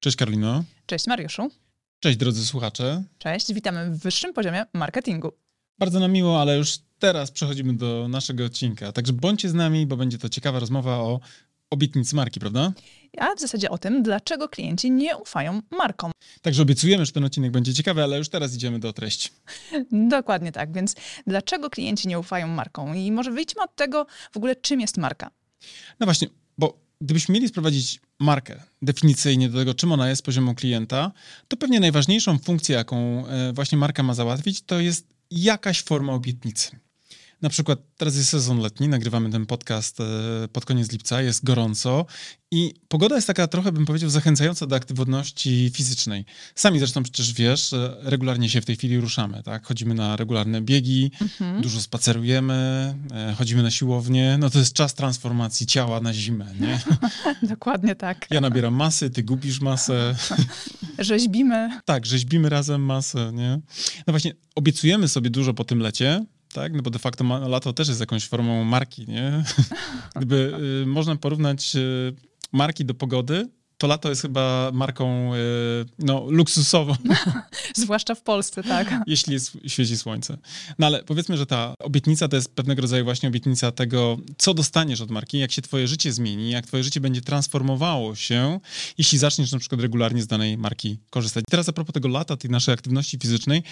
Cześć 0.00 0.16
Karolino. 0.16 0.64
Cześć 0.86 1.06
Mariuszu. 1.06 1.50
Cześć 2.00 2.18
drodzy 2.18 2.46
słuchacze. 2.46 3.02
Cześć, 3.18 3.52
witamy 3.52 3.90
w 3.90 3.98
wyższym 3.98 4.32
poziomie 4.32 4.66
marketingu. 4.74 5.32
Bardzo 5.78 6.00
nam 6.00 6.12
miło, 6.12 6.40
ale 6.40 6.56
już 6.56 6.78
teraz 6.98 7.30
przechodzimy 7.30 7.74
do 7.74 8.08
naszego 8.08 8.44
odcinka. 8.44 8.92
Także 8.92 9.12
bądźcie 9.12 9.48
z 9.48 9.54
nami, 9.54 9.86
bo 9.86 9.96
będzie 9.96 10.18
to 10.18 10.28
ciekawa 10.28 10.58
rozmowa 10.58 10.98
o 10.98 11.20
obietnicy 11.70 12.16
marki, 12.16 12.40
prawda? 12.40 12.72
A 13.18 13.34
w 13.34 13.40
zasadzie 13.40 13.70
o 13.70 13.78
tym, 13.78 14.02
dlaczego 14.02 14.48
klienci 14.48 14.90
nie 14.90 15.16
ufają 15.16 15.60
markom. 15.70 16.12
Także 16.42 16.62
obiecujemy, 16.62 17.06
że 17.06 17.12
ten 17.12 17.24
odcinek 17.24 17.52
będzie 17.52 17.74
ciekawy, 17.74 18.02
ale 18.02 18.18
już 18.18 18.28
teraz 18.28 18.54
idziemy 18.54 18.78
do 18.78 18.92
treści. 18.92 19.30
Dokładnie 19.92 20.52
tak, 20.52 20.72
więc 20.72 20.94
dlaczego 21.26 21.70
klienci 21.70 22.08
nie 22.08 22.18
ufają 22.18 22.48
markom? 22.48 22.96
I 22.96 23.12
może 23.12 23.30
wyjdźmy 23.30 23.62
od 23.62 23.76
tego 23.76 24.06
w 24.32 24.36
ogóle, 24.36 24.56
czym 24.56 24.80
jest 24.80 24.96
marka. 24.96 25.30
No 26.00 26.06
właśnie, 26.06 26.28
bo 26.58 26.89
gdybyśmy 27.00 27.32
mieli 27.32 27.48
sprowadzić 27.48 28.00
markę 28.18 28.62
definicyjnie 28.82 29.48
do 29.48 29.58
tego, 29.58 29.74
czym 29.74 29.92
ona 29.92 30.08
jest 30.08 30.22
poziomu 30.22 30.54
klienta, 30.54 31.12
to 31.48 31.56
pewnie 31.56 31.80
najważniejszą 31.80 32.38
funkcję, 32.38 32.76
jaką 32.76 33.26
e, 33.26 33.52
właśnie 33.52 33.78
marka 33.78 34.02
ma 34.02 34.14
załatwić, 34.14 34.62
to 34.62 34.80
jest 34.80 35.06
jakaś 35.30 35.82
forma 35.82 36.12
obietnicy. 36.12 36.78
Na 37.42 37.48
przykład 37.48 37.78
teraz 37.96 38.16
jest 38.16 38.28
sezon 38.28 38.58
letni, 38.58 38.88
nagrywamy 38.88 39.30
ten 39.30 39.46
podcast 39.46 40.00
e, 40.00 40.04
pod 40.52 40.64
koniec 40.64 40.92
lipca, 40.92 41.22
jest 41.22 41.44
gorąco 41.44 42.06
i 42.50 42.74
pogoda 42.88 43.14
jest 43.14 43.26
taka 43.26 43.46
trochę, 43.46 43.72
bym 43.72 43.86
powiedział, 43.86 44.10
zachęcająca 44.10 44.66
do 44.66 44.76
aktywności 44.76 45.70
fizycznej. 45.74 46.24
Sami 46.54 46.78
zresztą 46.78 47.02
przecież 47.02 47.32
wiesz, 47.32 47.74
regularnie 48.02 48.48
się 48.48 48.60
w 48.60 48.64
tej 48.64 48.76
chwili 48.76 49.00
ruszamy, 49.00 49.42
tak? 49.42 49.66
Chodzimy 49.66 49.94
na 49.94 50.16
regularne 50.16 50.60
biegi, 50.60 51.10
mhm. 51.20 51.62
dużo 51.62 51.80
spacerujemy, 51.80 52.54
e, 53.12 53.34
chodzimy 53.38 53.62
na 53.62 53.70
siłownię. 53.70 54.36
No 54.40 54.50
to 54.50 54.58
jest 54.58 54.72
czas 54.72 54.94
transformacji 54.94 55.66
ciała 55.66 56.00
na 56.00 56.14
zimę, 56.14 56.46
nie? 56.60 56.80
Dokładnie 57.48 57.94
tak. 57.94 58.26
Ja 58.30 58.40
nabieram 58.40 58.74
masy, 58.74 59.10
ty 59.10 59.22
gubisz 59.22 59.60
masę. 59.60 60.16
Rzeźbimy. 60.98 61.80
Tak, 61.84 62.06
rzeźbimy 62.06 62.48
razem 62.48 62.82
masę, 62.82 63.32
nie? 63.34 63.60
No 64.06 64.12
właśnie, 64.12 64.34
obiecujemy 64.54 65.08
sobie 65.08 65.30
dużo 65.30 65.54
po 65.54 65.64
tym 65.64 65.78
lecie, 65.78 66.24
tak? 66.52 66.72
No 66.72 66.82
bo 66.82 66.90
de 66.90 66.98
facto 66.98 67.24
lato 67.48 67.72
też 67.72 67.88
jest 67.88 68.00
jakąś 68.00 68.28
formą 68.28 68.64
marki, 68.64 69.06
nie? 69.06 69.44
Gdyby 70.16 70.52
y, 70.82 70.86
można 70.86 71.16
porównać 71.16 71.76
y, 71.76 72.14
marki 72.52 72.84
do 72.84 72.94
pogody, 72.94 73.48
to 73.80 73.86
lato 73.86 74.08
jest 74.08 74.22
chyba 74.22 74.70
marką 74.74 75.34
y, 75.34 75.38
no, 75.98 76.26
luksusową. 76.28 76.94
Zwłaszcza 77.74 78.14
w 78.14 78.22
Polsce, 78.22 78.62
tak. 78.62 78.94
Jeśli 79.06 79.32
jest, 79.32 79.58
świeci 79.66 79.96
słońce. 79.96 80.38
No 80.78 80.86
ale 80.86 81.02
powiedzmy, 81.02 81.36
że 81.36 81.46
ta 81.46 81.74
obietnica 81.78 82.28
to 82.28 82.36
jest 82.36 82.54
pewnego 82.54 82.82
rodzaju 82.82 83.04
właśnie 83.04 83.28
obietnica 83.28 83.72
tego, 83.72 84.18
co 84.38 84.54
dostaniesz 84.54 85.00
od 85.00 85.10
marki, 85.10 85.38
jak 85.38 85.52
się 85.52 85.62
twoje 85.62 85.88
życie 85.88 86.12
zmieni, 86.12 86.50
jak 86.50 86.66
twoje 86.66 86.84
życie 86.84 87.00
będzie 87.00 87.20
transformowało 87.20 88.14
się, 88.14 88.60
jeśli 88.98 89.18
zaczniesz 89.18 89.52
na 89.52 89.58
przykład 89.58 89.80
regularnie 89.80 90.22
z 90.22 90.26
danej 90.26 90.58
marki 90.58 90.98
korzystać. 91.10 91.44
Teraz 91.50 91.68
a 91.68 91.72
propos 91.72 91.92
tego 91.92 92.08
lata, 92.08 92.36
tej 92.36 92.50
naszej 92.50 92.74
aktywności 92.74 93.18
fizycznej, 93.18 93.62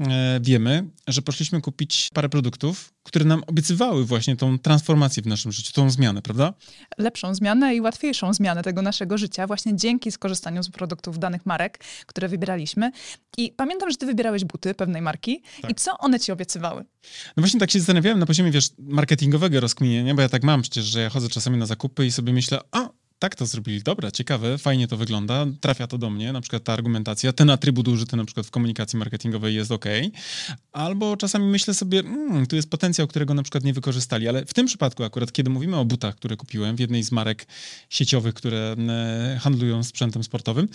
e, 0.00 0.40
wiemy, 0.42 0.86
że 1.08 1.22
poszliśmy 1.22 1.60
kupić 1.60 2.08
parę 2.14 2.28
produktów, 2.28 2.92
które 3.02 3.24
nam 3.24 3.42
obiecywały 3.46 4.04
właśnie 4.04 4.36
tą 4.36 4.58
transformację 4.58 5.22
w 5.22 5.26
naszym 5.26 5.52
życiu, 5.52 5.72
tą 5.72 5.90
zmianę, 5.90 6.22
prawda? 6.22 6.54
Lepszą 6.98 7.34
zmianę 7.34 7.74
i 7.74 7.80
łatwiejszą 7.80 8.34
zmianę 8.34 8.62
tego 8.62 8.82
naszego 8.82 9.18
życia, 9.18 9.46
właśnie 9.50 9.76
dzięki 9.76 10.12
skorzystaniu 10.12 10.62
z 10.62 10.70
produktów 10.70 11.18
danych 11.18 11.46
marek, 11.46 11.78
które 12.06 12.28
wybieraliśmy. 12.28 12.90
I 13.36 13.52
pamiętam, 13.56 13.90
że 13.90 13.96
ty 13.96 14.06
wybierałeś 14.06 14.44
buty 14.44 14.74
pewnej 14.74 15.02
marki 15.02 15.42
tak. 15.62 15.70
i 15.70 15.74
co 15.74 15.98
one 15.98 16.20
ci 16.20 16.32
obiecywały? 16.32 16.84
No 17.36 17.40
właśnie 17.40 17.60
tak 17.60 17.70
się 17.70 17.78
zastanawiałem 17.78 18.18
na 18.18 18.26
poziomie, 18.26 18.50
wiesz, 18.50 18.70
marketingowego 18.78 19.60
rozkminienia, 19.60 20.14
bo 20.14 20.22
ja 20.22 20.28
tak 20.28 20.42
mam 20.42 20.62
przecież, 20.62 20.84
że 20.84 21.00
ja 21.00 21.10
chodzę 21.10 21.28
czasami 21.28 21.58
na 21.58 21.66
zakupy 21.66 22.06
i 22.06 22.12
sobie 22.12 22.32
myślę, 22.32 22.60
a 22.72 22.89
tak 23.20 23.36
to 23.36 23.46
zrobili, 23.46 23.82
dobra, 23.82 24.10
ciekawe, 24.10 24.58
fajnie 24.58 24.88
to 24.88 24.96
wygląda, 24.96 25.46
trafia 25.60 25.86
to 25.86 25.98
do 25.98 26.10
mnie, 26.10 26.32
na 26.32 26.40
przykład 26.40 26.64
ta 26.64 26.72
argumentacja, 26.72 27.32
ten 27.32 27.50
atrybut 27.50 27.88
użyty 27.88 28.16
na 28.16 28.24
przykład 28.24 28.46
w 28.46 28.50
komunikacji 28.50 28.98
marketingowej 28.98 29.54
jest 29.54 29.72
ok, 29.72 29.84
albo 30.72 31.16
czasami 31.16 31.46
myślę 31.46 31.74
sobie, 31.74 32.02
hmm, 32.02 32.46
tu 32.46 32.56
jest 32.56 32.70
potencjał, 32.70 33.06
którego 33.06 33.34
na 33.34 33.42
przykład 33.42 33.64
nie 33.64 33.72
wykorzystali, 33.72 34.28
ale 34.28 34.44
w 34.44 34.54
tym 34.54 34.66
przypadku 34.66 35.04
akurat, 35.04 35.32
kiedy 35.32 35.50
mówimy 35.50 35.76
o 35.76 35.84
butach, 35.84 36.16
które 36.16 36.36
kupiłem 36.36 36.76
w 36.76 36.80
jednej 36.80 37.02
z 37.02 37.12
marek 37.12 37.46
sieciowych, 37.90 38.34
które 38.34 38.76
e, 38.88 39.38
handlują 39.40 39.82
sprzętem 39.82 40.24
sportowym, 40.24 40.68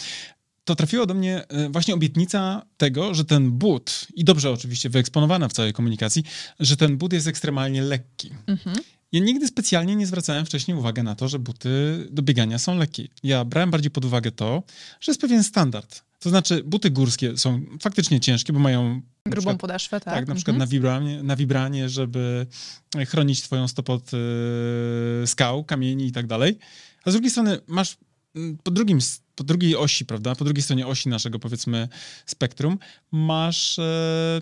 to 0.66 0.76
trafiła 0.76 1.06
do 1.06 1.14
mnie 1.14 1.48
e, 1.48 1.70
właśnie 1.70 1.94
obietnica 1.94 2.66
tego, 2.78 3.14
że 3.14 3.26
ten 3.26 3.52
but, 3.52 4.08
i 4.16 4.24
dobrze 4.24 4.52
oczywiście 4.52 4.90
wyeksponowana 4.90 5.48
w 5.48 5.54
całej 5.54 5.74
komunikacji, 5.74 6.24
że 6.60 6.78
ten 6.78 6.98
but 6.98 7.14
jest 7.14 7.28
ekstremalnie 7.28 7.82
lekki. 7.82 8.32
Mhm. 8.48 8.76
Ja 9.16 9.22
nigdy 9.22 9.48
specjalnie 9.48 9.96
nie 9.96 10.08
zwracałem 10.08 10.46
wcześniej 10.46 10.78
uwagi 10.78 11.04
na 11.04 11.16
to, 11.16 11.28
że 11.28 11.40
buty 11.40 11.70
do 12.12 12.22
biegania 12.22 12.60
są 12.60 12.78
lekkie. 12.78 13.08
Ja 13.24 13.46
brałem 13.46 13.72
bardziej 13.72 13.92
pod 13.92 14.06
uwagę 14.06 14.32
to, 14.32 14.64
że 15.02 15.12
jest 15.12 15.22
pewien 15.22 15.44
standard. 15.44 16.04
To 16.20 16.30
znaczy, 16.30 16.64
buty 16.64 16.90
górskie 16.90 17.38
są 17.38 17.62
faktycznie 17.82 18.20
ciężkie, 18.20 18.54
bo 18.54 18.60
mają. 18.60 19.02
Grubą 19.26 19.36
przykład, 19.36 19.58
podeszwę, 19.58 20.00
tak. 20.00 20.14
Tak, 20.14 20.28
na 20.28 20.36
przykład 20.36 20.54
mhm. 20.54 20.70
na, 20.70 20.72
wibranie, 20.72 21.24
na 21.24 21.36
wibranie, 21.36 21.90
żeby 21.90 22.48
chronić 23.08 23.42
Twoją 23.42 23.68
stopę 23.68 23.94
od 23.94 24.12
y, 24.14 25.28
skał, 25.28 25.64
kamieni 25.64 26.06
i 26.06 26.12
tak 26.12 26.28
dalej. 26.28 26.58
A 27.06 27.10
z 27.12 27.14
drugiej 27.14 27.32
strony 27.32 27.60
masz 27.68 27.98
po, 28.64 28.72
drugim, 28.72 29.00
po 29.36 29.44
drugiej 29.44 29.76
osi, 29.76 30.06
prawda, 30.06 30.36
po 30.36 30.46
drugiej 30.46 30.64
stronie 30.64 30.88
osi 30.88 31.10
naszego, 31.10 31.40
powiedzmy, 31.40 31.88
spektrum, 32.26 32.80
masz 33.12 33.80
e, 33.80 34.42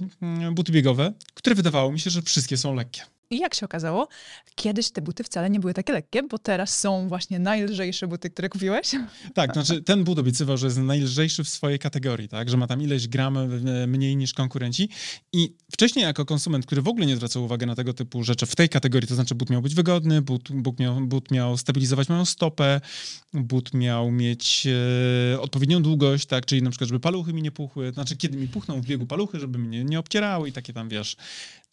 buty 0.51 0.71
biegowe, 0.71 1.13
które 1.33 1.55
wydawało 1.55 1.91
mi 1.91 1.99
się, 1.99 2.09
że 2.09 2.21
wszystkie 2.21 2.57
są 2.57 2.75
lekkie. 2.75 3.01
I 3.33 3.39
jak 3.39 3.53
się 3.53 3.65
okazało, 3.65 4.07
kiedyś 4.55 4.91
te 4.91 5.01
buty 5.01 5.23
wcale 5.23 5.49
nie 5.49 5.59
były 5.59 5.73
takie 5.73 5.93
lekkie, 5.93 6.23
bo 6.23 6.37
teraz 6.37 6.79
są 6.79 7.07
właśnie 7.07 7.39
najlżejsze 7.39 8.07
buty, 8.07 8.29
które 8.29 8.49
kupiłeś. 8.49 8.91
Tak, 9.33 9.53
znaczy 9.53 9.81
ten 9.81 10.03
but 10.03 10.19
obiecywał, 10.19 10.57
że 10.57 10.67
jest 10.67 10.77
najlżejszy 10.77 11.43
w 11.43 11.49
swojej 11.49 11.79
kategorii, 11.79 12.29
tak, 12.29 12.49
że 12.49 12.57
ma 12.57 12.67
tam 12.67 12.81
ileś 12.81 13.07
gram 13.07 13.37
e, 13.37 13.47
mniej 13.87 14.15
niż 14.15 14.33
konkurenci. 14.33 14.89
I 15.33 15.55
wcześniej 15.71 16.03
jako 16.03 16.25
konsument, 16.25 16.65
który 16.65 16.81
w 16.81 16.87
ogóle 16.87 17.05
nie 17.05 17.15
zwracał 17.15 17.43
uwagi 17.43 17.65
na 17.65 17.75
tego 17.75 17.93
typu 17.93 18.23
rzeczy 18.23 18.45
w 18.45 18.55
tej 18.55 18.69
kategorii, 18.69 19.07
to 19.07 19.15
znaczy 19.15 19.35
but 19.35 19.49
miał 19.49 19.61
być 19.61 19.75
wygodny, 19.75 20.21
but, 20.21 20.51
but, 20.51 20.79
miał, 20.79 21.01
but 21.01 21.31
miał 21.31 21.57
stabilizować 21.57 22.09
moją 22.09 22.25
stopę, 22.25 22.81
but 23.33 23.73
miał 23.73 24.11
mieć 24.11 24.67
e, 25.33 25.41
odpowiednią 25.41 25.81
długość, 25.81 26.25
tak, 26.25 26.45
czyli 26.45 26.61
na 26.61 26.69
przykład, 26.69 26.87
żeby 26.87 26.99
paluchy 26.99 27.33
mi 27.33 27.41
nie 27.41 27.51
puchły, 27.51 27.91
znaczy 27.91 28.17
kiedy 28.17 28.37
mi 28.37 28.47
puchną 28.47 28.81
w 28.81 28.85
biegu 28.85 29.05
paluchy, 29.05 29.39
żeby 29.39 29.59
mnie 29.59 29.83
nie 29.83 29.99
obcierały 29.99 30.49
i 30.49 30.51
takie 30.51 30.73
tam, 30.73 30.89
wiesz, 30.89 31.17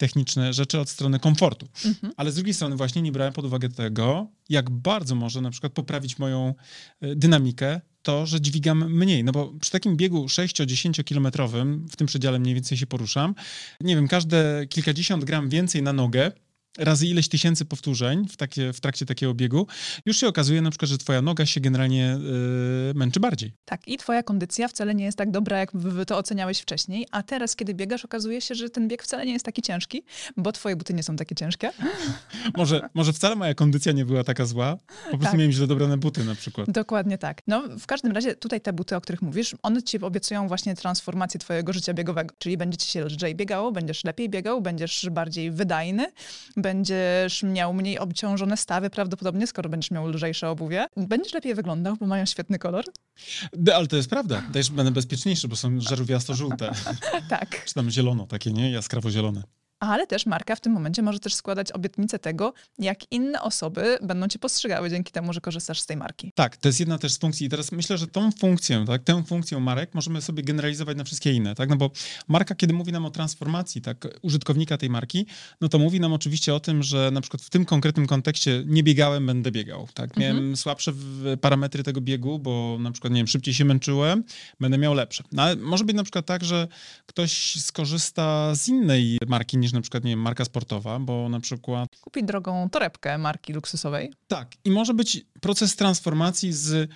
techniczne 0.01 0.53
rzeczy 0.53 0.79
od 0.79 0.89
strony 0.89 1.19
komfortu. 1.19 1.67
Mhm. 1.85 2.13
Ale 2.17 2.31
z 2.31 2.35
drugiej 2.35 2.53
strony 2.53 2.75
właśnie 2.75 3.01
nie 3.01 3.11
brałem 3.11 3.33
pod 3.33 3.45
uwagę 3.45 3.69
tego, 3.69 4.27
jak 4.49 4.69
bardzo 4.69 5.15
może 5.15 5.41
na 5.41 5.51
przykład 5.51 5.73
poprawić 5.73 6.19
moją 6.19 6.53
e, 7.01 7.15
dynamikę 7.15 7.81
to, 8.03 8.25
że 8.25 8.41
dźwigam 8.41 8.93
mniej. 8.93 9.23
No 9.23 9.31
bo 9.31 9.53
przy 9.61 9.71
takim 9.71 9.97
biegu 9.97 10.25
6-10 10.25 11.03
kilometrowym, 11.03 11.87
w 11.89 11.95
tym 11.95 12.07
przedziale 12.07 12.39
mniej 12.39 12.55
więcej 12.55 12.77
się 12.77 12.87
poruszam, 12.87 13.35
nie 13.81 13.95
wiem, 13.95 14.07
każde 14.07 14.67
kilkadziesiąt 14.69 15.25
gram 15.25 15.49
więcej 15.49 15.83
na 15.83 15.93
nogę, 15.93 16.31
razy 16.77 17.07
ileś 17.07 17.29
tysięcy 17.29 17.65
powtórzeń 17.65 18.27
w, 18.27 18.37
takie, 18.37 18.73
w 18.73 18.79
trakcie 18.81 19.05
takiego 19.05 19.33
biegu, 19.33 19.67
już 20.05 20.17
się 20.17 20.27
okazuje 20.27 20.61
na 20.61 20.69
przykład, 20.69 20.91
że 20.91 20.97
twoja 20.97 21.21
noga 21.21 21.45
się 21.45 21.61
generalnie 21.61 22.17
yy, 22.87 22.93
męczy 22.95 23.19
bardziej. 23.19 23.53
Tak, 23.65 23.87
i 23.87 23.97
twoja 23.97 24.23
kondycja 24.23 24.67
wcale 24.67 24.95
nie 24.95 25.05
jest 25.05 25.17
tak 25.17 25.31
dobra, 25.31 25.57
jak 25.57 25.71
to 26.07 26.17
oceniałeś 26.17 26.59
wcześniej, 26.59 27.07
a 27.11 27.23
teraz, 27.23 27.55
kiedy 27.55 27.73
biegasz, 27.73 28.05
okazuje 28.05 28.41
się, 28.41 28.55
że 28.55 28.69
ten 28.69 28.87
bieg 28.87 29.03
wcale 29.03 29.25
nie 29.25 29.33
jest 29.33 29.45
taki 29.45 29.61
ciężki, 29.61 30.03
bo 30.37 30.51
twoje 30.51 30.75
buty 30.75 30.93
nie 30.93 31.03
są 31.03 31.15
takie 31.15 31.35
ciężkie. 31.35 31.71
może, 32.57 32.89
może 32.93 33.13
wcale 33.13 33.35
moja 33.35 33.53
kondycja 33.53 33.91
nie 33.91 34.05
była 34.05 34.23
taka 34.23 34.45
zła, 34.45 34.77
po 35.03 35.09
prostu 35.09 35.25
tak. 35.25 35.33
miałem 35.33 35.51
źle 35.51 35.67
dobrane 35.67 35.97
buty 35.97 36.23
na 36.23 36.35
przykład. 36.35 36.71
Dokładnie 36.71 37.17
tak. 37.17 37.41
No, 37.47 37.63
w 37.79 37.85
każdym 37.85 38.11
razie 38.11 38.35
tutaj 38.35 38.61
te 38.61 38.73
buty, 38.73 38.95
o 38.95 39.01
których 39.01 39.21
mówisz, 39.21 39.55
one 39.61 39.83
ci 39.83 39.99
obiecują 39.99 40.47
właśnie 40.47 40.75
transformację 40.75 41.39
twojego 41.39 41.73
życia 41.73 41.93
biegowego, 41.93 42.35
czyli 42.37 42.57
będzie 42.57 42.77
ci 42.77 42.89
się 42.89 43.05
lżej 43.05 43.35
biegało, 43.35 43.71
będziesz 43.71 44.03
lepiej 44.03 44.29
biegał, 44.29 44.61
będziesz 44.61 45.09
bardziej 45.11 45.51
wydajny, 45.51 46.11
będziesz 46.61 47.43
miał 47.43 47.73
mniej 47.73 47.99
obciążone 47.99 48.57
stawy 48.57 48.89
prawdopodobnie, 48.89 49.47
skoro 49.47 49.69
będziesz 49.69 49.91
miał 49.91 50.07
lżejsze 50.07 50.49
obuwie. 50.49 50.85
Będziesz 50.97 51.33
lepiej 51.33 51.55
wyglądał, 51.55 51.95
bo 51.99 52.05
mają 52.05 52.25
świetny 52.25 52.59
kolor. 52.59 52.85
Ale 53.73 53.87
to 53.87 53.95
jest 53.95 54.09
prawda. 54.09 54.43
Też 54.53 54.71
będę 54.71 54.91
bezpieczniejszy, 54.91 55.47
bo 55.47 55.55
są 55.55 55.79
żarówiasto-żółte. 55.79 56.71
tak. 57.29 57.65
Czy 57.65 57.73
tam 57.73 57.89
zielono 57.89 58.27
takie, 58.27 58.51
nie? 58.51 58.71
Jaskrawo 58.71 59.11
zielone 59.11 59.43
ale 59.81 60.07
też 60.07 60.25
marka 60.25 60.55
w 60.55 60.61
tym 60.61 60.73
momencie 60.73 61.01
może 61.01 61.19
też 61.19 61.33
składać 61.33 61.71
obietnicę 61.71 62.19
tego, 62.19 62.53
jak 62.79 63.11
inne 63.11 63.41
osoby 63.41 63.97
będą 64.01 64.27
cię 64.27 64.39
postrzegały 64.39 64.89
dzięki 64.89 65.11
temu, 65.11 65.33
że 65.33 65.41
korzystasz 65.41 65.81
z 65.81 65.85
tej 65.85 65.97
marki. 65.97 66.31
Tak, 66.35 66.57
to 66.57 66.69
jest 66.69 66.79
jedna 66.79 66.97
też 66.97 67.13
z 67.13 67.17
funkcji. 67.17 67.47
I 67.47 67.49
teraz 67.49 67.71
myślę, 67.71 67.97
że 67.97 68.07
tą 68.07 68.31
funkcję, 68.31 68.85
tak, 68.87 69.03
tę 69.03 69.23
funkcję 69.23 69.59
marek 69.59 69.93
możemy 69.93 70.21
sobie 70.21 70.43
generalizować 70.43 70.97
na 70.97 71.03
wszystkie 71.03 71.33
inne, 71.33 71.55
tak? 71.55 71.69
No 71.69 71.75
bo 71.75 71.91
marka, 72.27 72.55
kiedy 72.55 72.73
mówi 72.73 72.91
nam 72.91 73.05
o 73.05 73.11
transformacji, 73.11 73.81
tak, 73.81 74.07
użytkownika 74.21 74.77
tej 74.77 74.89
marki, 74.89 75.25
no 75.61 75.69
to 75.69 75.79
mówi 75.79 75.99
nam 75.99 76.13
oczywiście 76.13 76.55
o 76.55 76.59
tym, 76.59 76.83
że 76.83 77.11
na 77.13 77.21
przykład 77.21 77.41
w 77.41 77.49
tym 77.49 77.65
konkretnym 77.65 78.07
kontekście 78.07 78.63
nie 78.65 78.83
biegałem, 78.83 79.25
będę 79.25 79.51
biegał, 79.51 79.87
tak? 79.93 80.17
Miałem 80.17 80.37
mhm. 80.37 80.57
słabsze 80.57 80.93
parametry 81.41 81.83
tego 81.83 82.01
biegu, 82.01 82.39
bo 82.39 82.77
na 82.79 82.91
przykład, 82.91 83.13
nie 83.13 83.19
wiem, 83.19 83.27
szybciej 83.27 83.53
się 83.53 83.65
męczyłem, 83.65 84.23
będę 84.59 84.77
miał 84.77 84.93
lepsze. 84.93 85.23
No 85.31 85.43
ale 85.43 85.55
może 85.55 85.83
być 85.83 85.95
na 85.95 86.03
przykład 86.03 86.25
tak, 86.25 86.43
że 86.43 86.67
ktoś 87.05 87.55
skorzysta 87.61 88.55
z 88.55 88.67
innej 88.67 89.17
marki 89.27 89.57
niż 89.57 89.70
niż 89.71 89.75
na 89.75 89.81
przykład, 89.81 90.03
nie 90.03 90.11
wiem, 90.11 90.21
marka 90.21 90.45
sportowa, 90.45 90.99
bo 90.99 91.29
na 91.29 91.39
przykład... 91.39 91.89
Kupi 92.01 92.23
drogą 92.23 92.69
torebkę 92.69 93.17
marki 93.17 93.53
luksusowej. 93.53 94.13
Tak. 94.27 94.51
I 94.65 94.71
może 94.71 94.93
być 94.93 95.25
proces 95.41 95.75
transformacji 95.75 96.53
z 96.53 96.89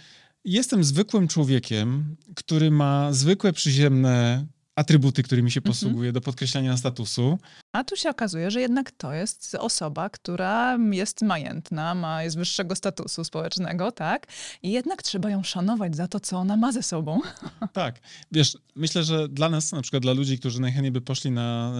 Jestem 0.45 0.83
zwykłym 0.83 1.27
człowiekiem, 1.27 2.16
który 2.36 2.72
ma 2.72 3.13
zwykłe, 3.13 3.54
przyziemne 3.54 4.45
atrybuty, 4.75 5.24
którymi 5.24 5.51
się 5.51 5.62
posługuje 5.62 6.12
do 6.12 6.22
podkreślania 6.22 6.77
statusu. 6.77 7.39
A 7.75 7.83
tu 7.83 7.95
się 7.95 8.10
okazuje, 8.10 8.51
że 8.51 8.62
jednak 8.62 8.92
to 8.92 9.13
jest 9.13 9.56
osoba, 9.60 10.10
która 10.10 10.77
jest 10.92 11.22
majętna, 11.22 11.95
ma, 11.95 12.24
jest 12.24 12.38
wyższego 12.38 12.75
statusu 12.75 13.24
społecznego, 13.24 13.92
tak? 13.92 14.27
I 14.63 14.72
jednak 14.72 15.04
trzeba 15.04 15.30
ją 15.30 15.44
szanować 15.44 15.95
za 15.95 16.07
to, 16.07 16.19
co 16.19 16.38
ona 16.38 16.57
ma 16.57 16.72
ze 16.72 16.83
sobą. 16.83 17.19
Tak. 17.74 18.00
Wiesz, 18.31 18.57
myślę, 18.75 19.04
że 19.04 19.30
dla 19.30 19.50
nas, 19.50 19.72
na 19.72 19.81
przykład 19.81 20.04
dla 20.04 20.13
ludzi, 20.13 20.39
którzy 20.39 20.62
najchętniej 20.62 20.92
by 20.92 21.01
poszli 21.01 21.31
na 21.31 21.74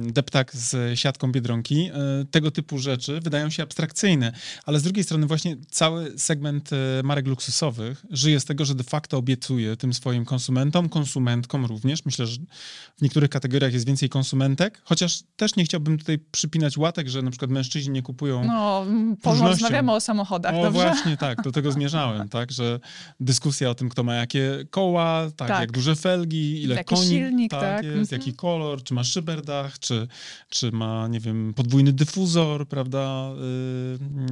deptak 0.00 0.56
z 0.56 0.98
siatką 0.98 1.32
Biedronki, 1.32 1.90
e, 1.94 2.24
tego 2.30 2.50
typu 2.50 2.78
rzeczy 2.78 3.20
wydają 3.20 3.50
się 3.50 3.62
abstrakcyjne. 3.62 4.32
Ale 4.66 4.80
z 4.80 4.82
drugiej 4.82 5.04
strony 5.04 5.26
właśnie 5.26 5.56
cały 5.70 6.18
segment 6.18 6.70
e, 6.72 7.02
marek 7.02 7.26
luksusowych 7.26 8.06
żyje 8.10 8.40
z 8.40 8.44
tego, 8.44 8.64
że 8.64 8.74
de 8.74 8.84
facto 8.84 9.16
obiecuje 9.18 9.76
tym 9.76 9.94
swoim 9.94 10.24
konsumentom, 10.24 10.88
konsumentkom 10.88 11.66
również. 11.66 12.04
Myślę, 12.04 12.26
że 12.26 12.40
w 12.98 13.02
niektórych 13.02 13.30
kategoriach 13.30 13.72
jest 13.72 13.86
więcej 13.86 14.08
konsumentek, 14.08 14.80
chociaż 14.84 15.19
też 15.36 15.56
nie 15.56 15.64
chciałbym 15.64 15.98
tutaj 15.98 16.18
przypinać 16.30 16.78
łatek, 16.78 17.08
że 17.08 17.22
na 17.22 17.30
przykład 17.30 17.50
mężczyźni 17.50 17.92
nie 17.92 18.02
kupują. 18.02 18.44
No, 18.44 18.86
porozmawiamy 19.22 19.92
o 19.92 20.00
samochodach, 20.00 20.54
O 20.54 20.62
dobrze? 20.62 20.70
właśnie, 20.70 21.16
tak, 21.16 21.42
do 21.42 21.52
tego 21.52 21.72
zmierzałem, 21.80 22.28
tak, 22.28 22.52
że 22.52 22.80
dyskusja 23.20 23.70
o 23.70 23.74
tym, 23.74 23.88
kto 23.88 24.02
ma 24.02 24.14
jakie 24.14 24.64
koła, 24.70 25.30
tak, 25.36 25.48
Tak. 25.48 25.60
jak 25.60 25.72
duże 25.72 25.96
felgi, 25.96 26.62
ile 26.62 26.74
Jaki 26.74 26.94
koni 26.94 27.08
silnik, 27.08 27.50
tak, 27.50 27.60
tak, 27.60 27.84
jest, 27.84 28.12
mhm. 28.12 28.20
jaki 28.20 28.34
kolor, 28.34 28.82
czy 28.82 28.94
ma 28.94 29.04
szyberdach, 29.04 29.78
czy, 29.78 30.08
czy 30.48 30.72
ma, 30.72 31.08
nie 31.08 31.20
wiem, 31.20 31.54
podwójny 31.54 31.92
dyfuzor, 31.92 32.68
prawda, 32.68 33.30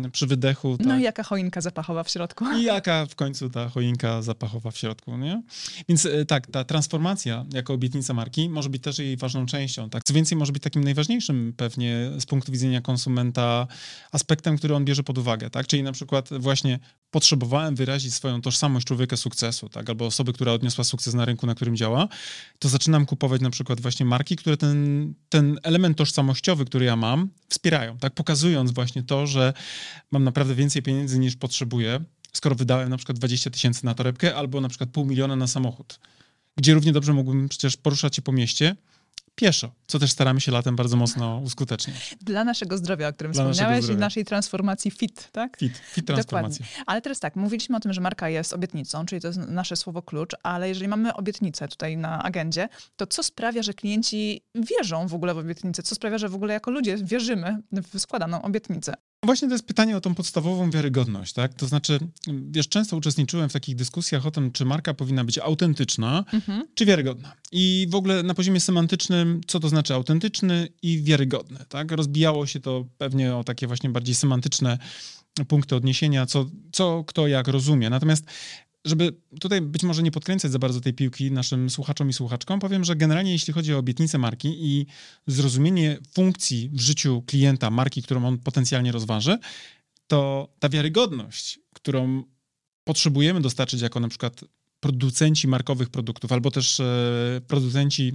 yy, 0.02 0.10
przy 0.10 0.26
wydechu, 0.26 0.78
tak. 0.78 0.86
No 0.86 0.98
i 0.98 1.02
jaka 1.02 1.22
choinka 1.22 1.60
zapachowa 1.60 2.04
w 2.04 2.10
środku. 2.10 2.44
I 2.52 2.62
jaka 2.62 3.06
w 3.06 3.14
końcu 3.14 3.50
ta 3.50 3.68
choinka 3.68 4.22
zapachowa 4.22 4.70
w 4.70 4.78
środku, 4.78 5.16
nie? 5.16 5.42
Więc 5.88 6.06
e, 6.06 6.24
tak, 6.24 6.46
ta 6.46 6.64
transformacja 6.64 7.44
jako 7.52 7.72
obietnica 7.72 8.14
marki 8.14 8.48
może 8.48 8.68
być 8.68 8.82
też 8.82 8.98
jej 8.98 9.16
ważną 9.16 9.46
częścią. 9.46 9.90
Tak? 9.90 10.04
Co 10.04 10.14
więcej, 10.14 10.38
może 10.38 10.52
być 10.52 10.62
takim 10.62 10.77
najważniejszym 10.84 11.52
pewnie 11.56 12.10
z 12.18 12.26
punktu 12.26 12.52
widzenia 12.52 12.80
konsumenta 12.80 13.66
aspektem, 14.12 14.58
który 14.58 14.74
on 14.74 14.84
bierze 14.84 15.02
pod 15.02 15.18
uwagę. 15.18 15.50
Tak? 15.50 15.66
Czyli 15.66 15.82
na 15.82 15.92
przykład 15.92 16.28
właśnie 16.38 16.78
potrzebowałem 17.10 17.74
wyrazić 17.74 18.14
swoją 18.14 18.42
tożsamość 18.42 18.86
człowieka 18.86 19.16
sukcesu, 19.16 19.68
tak? 19.68 19.90
albo 19.90 20.06
osoby, 20.06 20.32
która 20.32 20.52
odniosła 20.52 20.84
sukces 20.84 21.14
na 21.14 21.24
rynku, 21.24 21.46
na 21.46 21.54
którym 21.54 21.76
działa, 21.76 22.08
to 22.58 22.68
zaczynam 22.68 23.06
kupować 23.06 23.40
na 23.40 23.50
przykład 23.50 23.80
właśnie 23.80 24.06
marki, 24.06 24.36
które 24.36 24.56
ten, 24.56 25.14
ten 25.28 25.58
element 25.62 25.98
tożsamościowy, 25.98 26.64
który 26.64 26.84
ja 26.84 26.96
mam, 26.96 27.28
wspierają, 27.48 27.98
tak? 27.98 28.14
pokazując 28.14 28.70
właśnie 28.70 29.02
to, 29.02 29.26
że 29.26 29.52
mam 30.10 30.24
naprawdę 30.24 30.54
więcej 30.54 30.82
pieniędzy 30.82 31.18
niż 31.18 31.36
potrzebuję, 31.36 32.00
skoro 32.32 32.54
wydałem 32.54 32.88
na 32.88 32.96
przykład 32.96 33.18
20 33.18 33.50
tysięcy 33.50 33.84
na 33.84 33.94
torebkę 33.94 34.34
albo 34.36 34.60
na 34.60 34.68
przykład 34.68 34.90
pół 34.90 35.06
miliona 35.06 35.36
na 35.36 35.46
samochód, 35.46 36.00
gdzie 36.56 36.74
równie 36.74 36.92
dobrze 36.92 37.12
mógłbym 37.12 37.48
przecież 37.48 37.76
poruszać 37.76 38.16
się 38.16 38.22
po 38.22 38.32
mieście 38.32 38.76
pieszo, 39.38 39.70
co 39.86 39.98
też 39.98 40.12
staramy 40.12 40.40
się 40.40 40.52
latem 40.52 40.76
bardzo 40.76 40.96
mocno 40.96 41.38
uskuteczniać. 41.44 42.16
Dla 42.20 42.44
naszego 42.44 42.78
zdrowia, 42.78 43.08
o 43.08 43.12
którym 43.12 43.32
Dla 43.32 43.52
wspomniałeś 43.52 43.88
i 43.88 43.96
naszej 43.96 44.24
transformacji 44.24 44.90
fit, 44.90 45.28
tak? 45.32 45.56
Fit, 45.56 45.78
fit 45.78 46.06
transformacja. 46.06 46.66
Ale 46.86 47.00
teraz 47.02 47.20
tak, 47.20 47.36
mówiliśmy 47.36 47.76
o 47.76 47.80
tym, 47.80 47.92
że 47.92 48.00
marka 48.00 48.28
jest 48.28 48.52
obietnicą, 48.52 49.06
czyli 49.06 49.20
to 49.20 49.28
jest 49.28 49.40
nasze 49.40 49.76
słowo 49.76 50.02
klucz, 50.02 50.32
ale 50.42 50.68
jeżeli 50.68 50.88
mamy 50.88 51.14
obietnicę 51.14 51.68
tutaj 51.68 51.96
na 51.96 52.22
agendzie, 52.22 52.68
to 52.96 53.06
co 53.06 53.22
sprawia, 53.22 53.62
że 53.62 53.74
klienci 53.74 54.40
wierzą 54.54 55.06
w 55.08 55.14
ogóle 55.14 55.34
w 55.34 55.38
obietnicę? 55.38 55.82
Co 55.82 55.94
sprawia, 55.94 56.18
że 56.18 56.28
w 56.28 56.34
ogóle 56.34 56.54
jako 56.54 56.70
ludzie 56.70 56.96
wierzymy 56.96 57.58
w 57.92 58.00
składaną 58.00 58.42
obietnicę? 58.42 58.94
Właśnie 59.24 59.48
to 59.48 59.54
jest 59.54 59.66
pytanie 59.66 59.96
o 59.96 60.00
tą 60.00 60.14
podstawową 60.14 60.70
wiarygodność, 60.70 61.32
tak? 61.32 61.54
To 61.54 61.66
znaczy, 61.66 61.98
wiesz, 62.50 62.68
często 62.68 62.96
uczestniczyłem 62.96 63.48
w 63.48 63.52
takich 63.52 63.76
dyskusjach 63.76 64.26
o 64.26 64.30
tym, 64.30 64.52
czy 64.52 64.64
marka 64.64 64.94
powinna 64.94 65.24
być 65.24 65.38
autentyczna, 65.38 66.24
Mhm. 66.32 66.66
czy 66.74 66.84
wiarygodna. 66.86 67.32
I 67.52 67.86
w 67.90 67.94
ogóle 67.94 68.22
na 68.22 68.34
poziomie 68.34 68.60
semantycznym, 68.60 69.27
co 69.46 69.60
to 69.60 69.68
znaczy 69.68 69.94
autentyczny 69.94 70.68
i 70.82 71.02
wiarygodny, 71.02 71.58
tak? 71.68 71.92
Rozbijało 71.92 72.46
się 72.46 72.60
to 72.60 72.84
pewnie 72.98 73.36
o 73.36 73.44
takie 73.44 73.66
właśnie 73.66 73.90
bardziej 73.90 74.14
semantyczne 74.14 74.78
punkty 75.48 75.76
odniesienia, 75.76 76.26
co, 76.26 76.46
co 76.72 77.04
kto 77.06 77.26
jak 77.26 77.48
rozumie. 77.48 77.90
Natomiast 77.90 78.24
żeby 78.84 79.16
tutaj 79.40 79.60
być 79.60 79.82
może 79.82 80.02
nie 80.02 80.10
podkręcać 80.10 80.52
za 80.52 80.58
bardzo 80.58 80.80
tej 80.80 80.94
piłki 80.94 81.32
naszym 81.32 81.70
słuchaczom 81.70 82.10
i 82.10 82.12
słuchaczkom, 82.12 82.60
powiem, 82.60 82.84
że 82.84 82.96
generalnie 82.96 83.32
jeśli 83.32 83.52
chodzi 83.52 83.74
o 83.74 83.78
obietnicę 83.78 84.18
marki 84.18 84.48
i 84.58 84.86
zrozumienie 85.26 85.98
funkcji 86.14 86.70
w 86.72 86.80
życiu 86.80 87.22
klienta 87.26 87.70
marki, 87.70 88.02
którą 88.02 88.26
on 88.26 88.38
potencjalnie 88.38 88.92
rozważy, 88.92 89.38
to 90.06 90.48
ta 90.58 90.68
wiarygodność, 90.68 91.60
którą 91.74 92.22
potrzebujemy 92.84 93.40
dostarczyć 93.40 93.80
jako 93.80 94.00
na 94.00 94.08
przykład 94.08 94.44
producenci 94.80 95.48
markowych 95.48 95.88
produktów 95.88 96.32
albo 96.32 96.50
też 96.50 96.80
e, 96.80 97.40
producenci, 97.46 98.12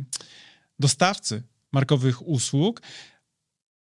dostawcy 0.79 1.43
markowych 1.71 2.27
usług, 2.27 2.81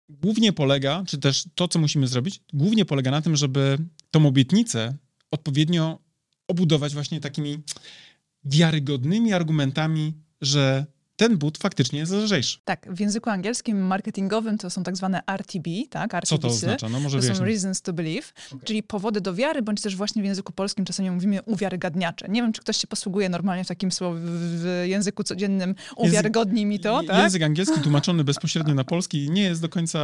głównie 0.08 0.52
polega, 0.52 1.04
czy 1.06 1.18
też 1.18 1.44
to, 1.54 1.68
co 1.68 1.78
musimy 1.78 2.06
zrobić, 2.06 2.40
głównie 2.52 2.84
polega 2.84 3.10
na 3.10 3.22
tym, 3.22 3.36
żeby 3.36 3.78
tą 4.10 4.26
obietnicę 4.26 4.96
odpowiednio 5.30 5.98
obudować 6.48 6.94
właśnie 6.94 7.20
takimi 7.20 7.58
wiarygodnymi 8.44 9.32
argumentami, 9.32 10.14
że 10.40 10.86
ten 11.28 11.38
but 11.38 11.58
faktycznie 11.58 11.98
jest 11.98 12.12
lżejszy. 12.12 12.58
Tak, 12.64 12.86
w 12.94 13.00
języku 13.00 13.30
angielskim 13.30 13.86
marketingowym 13.86 14.58
to 14.58 14.70
są 14.70 14.82
tak 14.82 14.96
zwane 14.96 15.22
RTB, 15.26 15.66
tak? 15.90 16.10
Co 16.10 16.38
to 16.38 16.48
RTBC. 16.48 16.48
oznacza? 16.48 16.88
No 16.88 17.00
może 17.00 17.16
To 17.18 17.22
są 17.22 17.26
wyjaśnić. 17.26 17.48
reasons 17.48 17.82
to 17.82 17.92
believe, 17.92 18.32
czyli 18.64 18.82
powody 18.82 19.20
do 19.20 19.34
wiary, 19.34 19.62
bądź 19.62 19.80
też 19.80 19.96
właśnie 19.96 20.22
w 20.22 20.24
języku 20.24 20.52
polskim 20.52 20.84
czasami 20.84 21.10
mówimy 21.10 21.42
uwiarygadniacze. 21.42 22.26
Nie 22.28 22.42
wiem, 22.42 22.52
czy 22.52 22.60
ktoś 22.60 22.76
się 22.76 22.86
posługuje 22.86 23.28
normalnie 23.28 23.64
w 23.64 23.68
takim 23.68 23.92
słowie, 23.92 24.20
w 24.24 24.82
języku 24.86 25.22
codziennym, 25.24 25.74
uwiarygodnij 25.96 26.66
mi 26.66 26.80
to, 26.80 27.02
tak? 27.06 27.18
Język 27.18 27.42
angielski 27.42 27.80
tłumaczony 27.80 28.24
bezpośrednio 28.24 28.74
na 28.74 28.84
polski 28.84 29.30
nie 29.30 29.42
jest 29.42 29.62
do 29.62 29.68
końca 29.68 29.98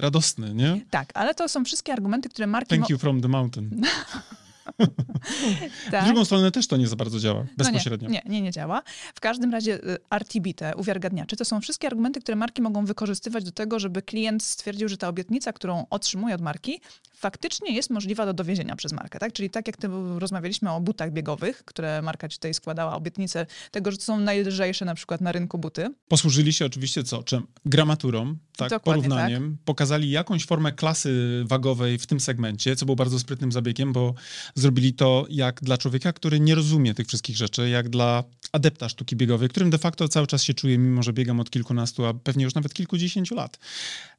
radosny, 0.00 0.54
nie? 0.54 0.80
Tak, 0.90 1.10
ale 1.14 1.34
to 1.34 1.48
są 1.48 1.64
wszystkie 1.64 1.92
argumenty, 1.92 2.28
które 2.28 2.46
marki... 2.46 2.68
Thank 2.76 2.90
you 2.90 2.98
from 2.98 3.20
the 3.20 3.28
mountain. 3.28 3.70
tak? 5.90 6.04
W 6.04 6.06
drugą 6.06 6.24
stronę 6.24 6.50
też 6.50 6.66
to 6.66 6.76
nie 6.76 6.88
za 6.88 6.96
bardzo 6.96 7.18
działa, 7.18 7.46
bezpośrednio. 7.56 8.08
No 8.08 8.12
nie, 8.14 8.22
nie, 8.24 8.30
nie, 8.30 8.40
nie 8.40 8.52
działa. 8.52 8.82
W 9.14 9.20
każdym 9.20 9.52
razie 9.52 9.84
y, 9.84 9.98
RTB, 10.10 10.54
te 10.56 10.76
uwiarygadniacze, 10.76 11.36
to 11.36 11.44
są 11.44 11.60
wszystkie 11.60 11.86
argumenty, 11.86 12.20
które 12.20 12.36
marki 12.36 12.62
mogą 12.62 12.84
wykorzystywać 12.84 13.44
do 13.44 13.52
tego, 13.52 13.78
żeby 13.78 14.02
klient 14.02 14.42
stwierdził, 14.42 14.88
że 14.88 14.96
ta 14.96 15.08
obietnica, 15.08 15.52
którą 15.52 15.86
otrzymuje 15.90 16.34
od 16.34 16.40
marki, 16.40 16.80
faktycznie 17.18 17.74
jest 17.74 17.90
możliwa 17.90 18.26
do 18.26 18.32
dowiezienia 18.32 18.76
przez 18.76 18.92
markę. 18.92 19.18
Tak? 19.18 19.32
Czyli 19.32 19.50
tak 19.50 19.66
jak 19.66 19.76
rozmawialiśmy 20.18 20.70
o 20.70 20.80
butach 20.80 21.12
biegowych, 21.12 21.64
które 21.64 22.02
marka 22.02 22.28
ci 22.28 22.38
tutaj 22.38 22.54
składała 22.54 22.96
obietnicę 22.96 23.46
tego, 23.70 23.90
że 23.90 23.96
to 23.96 24.02
są 24.02 24.20
najlżejsze 24.20 24.84
na 24.84 24.94
przykład 24.94 25.20
na 25.20 25.32
rynku 25.32 25.58
buty. 25.58 25.94
Posłużyli 26.08 26.52
się 26.52 26.66
oczywiście 26.66 27.04
co? 27.04 27.22
Czym? 27.22 27.46
Gramaturą, 27.64 28.36
tak, 28.56 28.70
Dokładnie 28.70 29.02
porównaniem. 29.02 29.56
Pokazali 29.64 30.10
jakąś 30.10 30.46
formę 30.46 30.72
klasy 30.72 31.42
wagowej 31.46 31.98
w 31.98 32.06
tym 32.06 32.20
segmencie, 32.20 32.76
co 32.76 32.86
było 32.86 32.96
bardzo 32.96 33.18
sprytnym 33.18 33.52
zabiegiem, 33.52 33.92
bo 33.92 34.14
zrobili 34.54 34.92
to 34.92 35.26
jak 35.30 35.60
dla 35.60 35.78
człowieka, 35.78 36.12
który 36.12 36.40
nie 36.40 36.54
rozumie 36.54 36.94
tych 36.94 37.06
wszystkich 37.06 37.36
rzeczy, 37.36 37.68
jak 37.68 37.88
dla 37.88 38.24
adepta 38.52 38.88
sztuki 38.88 39.16
biegowej, 39.16 39.48
którym 39.48 39.70
de 39.70 39.78
facto 39.78 40.08
cały 40.08 40.26
czas 40.26 40.42
się 40.42 40.54
czuję, 40.54 40.78
mimo 40.78 41.02
że 41.02 41.12
biegam 41.12 41.40
od 41.40 41.50
kilkunastu, 41.50 42.06
a 42.06 42.14
pewnie 42.14 42.44
już 42.44 42.54
nawet 42.54 42.74
kilkudziesięciu 42.74 43.34
lat. 43.34 43.58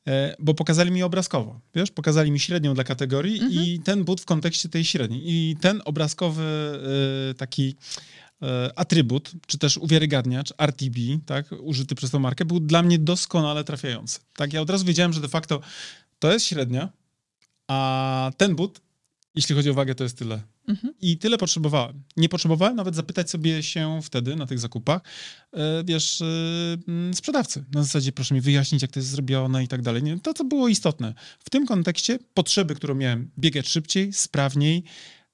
E, 0.10 0.36
bo 0.40 0.54
pokazali 0.54 0.92
mi 0.92 1.04
obrazkowo, 1.04 1.60
wiesz, 1.76 1.92
pokazali 1.92 2.32
mi 2.32 2.40
średnią 2.40 2.74
dla 2.74 2.84
kategorii 2.84 3.42
i 3.52 3.80
ten 3.80 4.04
but 4.04 4.22
w 4.22 4.26
kontekście 4.26 4.70
tej 4.70 4.86
średniej. 4.86 5.22
I 5.26 5.56
ten 5.62 5.82
obrazkowy 5.86 6.44
e, 7.32 7.34
taki 7.34 7.76
e, 8.42 8.72
atrybut, 8.76 9.32
czy 9.48 9.58
też 9.58 9.78
uwiarygadniacz, 9.78 10.54
RTB, 10.58 10.98
tak, 11.26 11.46
użyty 11.62 11.96
przez 11.96 12.12
tą 12.12 12.20
markę, 12.20 12.46
był 12.46 12.60
dla 12.60 12.84
mnie 12.84 13.00
doskonale 13.00 13.64
trafiający. 13.64 14.20
Tak, 14.36 14.54
ja 14.54 14.62
od 14.62 14.70
razu 14.70 14.86
wiedziałem, 14.86 15.14
że 15.14 15.22
de 15.22 15.28
facto 15.28 15.62
to 16.20 16.34
jest 16.34 16.46
średnia, 16.46 16.90
a 17.68 18.32
ten 18.38 18.56
but, 18.56 18.82
jeśli 19.36 19.56
chodzi 19.56 19.70
o 19.70 19.74
wagę, 19.74 19.96
to 19.96 20.04
jest 20.04 20.18
tyle. 20.18 20.42
Mhm. 20.70 20.94
I 21.02 21.18
tyle 21.18 21.38
potrzebowałem. 21.38 22.04
Nie 22.18 22.30
potrzebowałem 22.30 22.76
nawet 22.76 22.96
zapytać 22.96 23.30
sobie 23.30 23.64
się 23.64 24.00
wtedy 24.04 24.36
na 24.36 24.46
tych 24.46 24.60
zakupach, 24.60 25.02
e, 25.54 25.84
wiesz, 25.84 26.22
e, 26.22 26.26
mm, 26.88 27.14
sprzedawcy. 27.14 27.66
Na 27.74 27.84
zasadzie 27.84 28.12
proszę 28.12 28.36
mi 28.36 28.42
wyjaśnić, 28.42 28.82
jak 28.82 28.92
to 28.92 29.00
jest 29.00 29.10
zrobione 29.10 29.64
i 29.64 29.68
tak 29.68 29.82
dalej. 29.82 30.04
Nie, 30.04 30.20
to, 30.20 30.34
co 30.34 30.44
było 30.44 30.68
istotne. 30.68 31.14
W 31.40 31.50
tym 31.50 31.66
kontekście 31.66 32.20
potrzeby, 32.34 32.76
którą 32.76 32.96
miałem 32.96 33.32
biegać 33.40 33.68
szybciej, 33.68 34.14
sprawniej, 34.14 34.84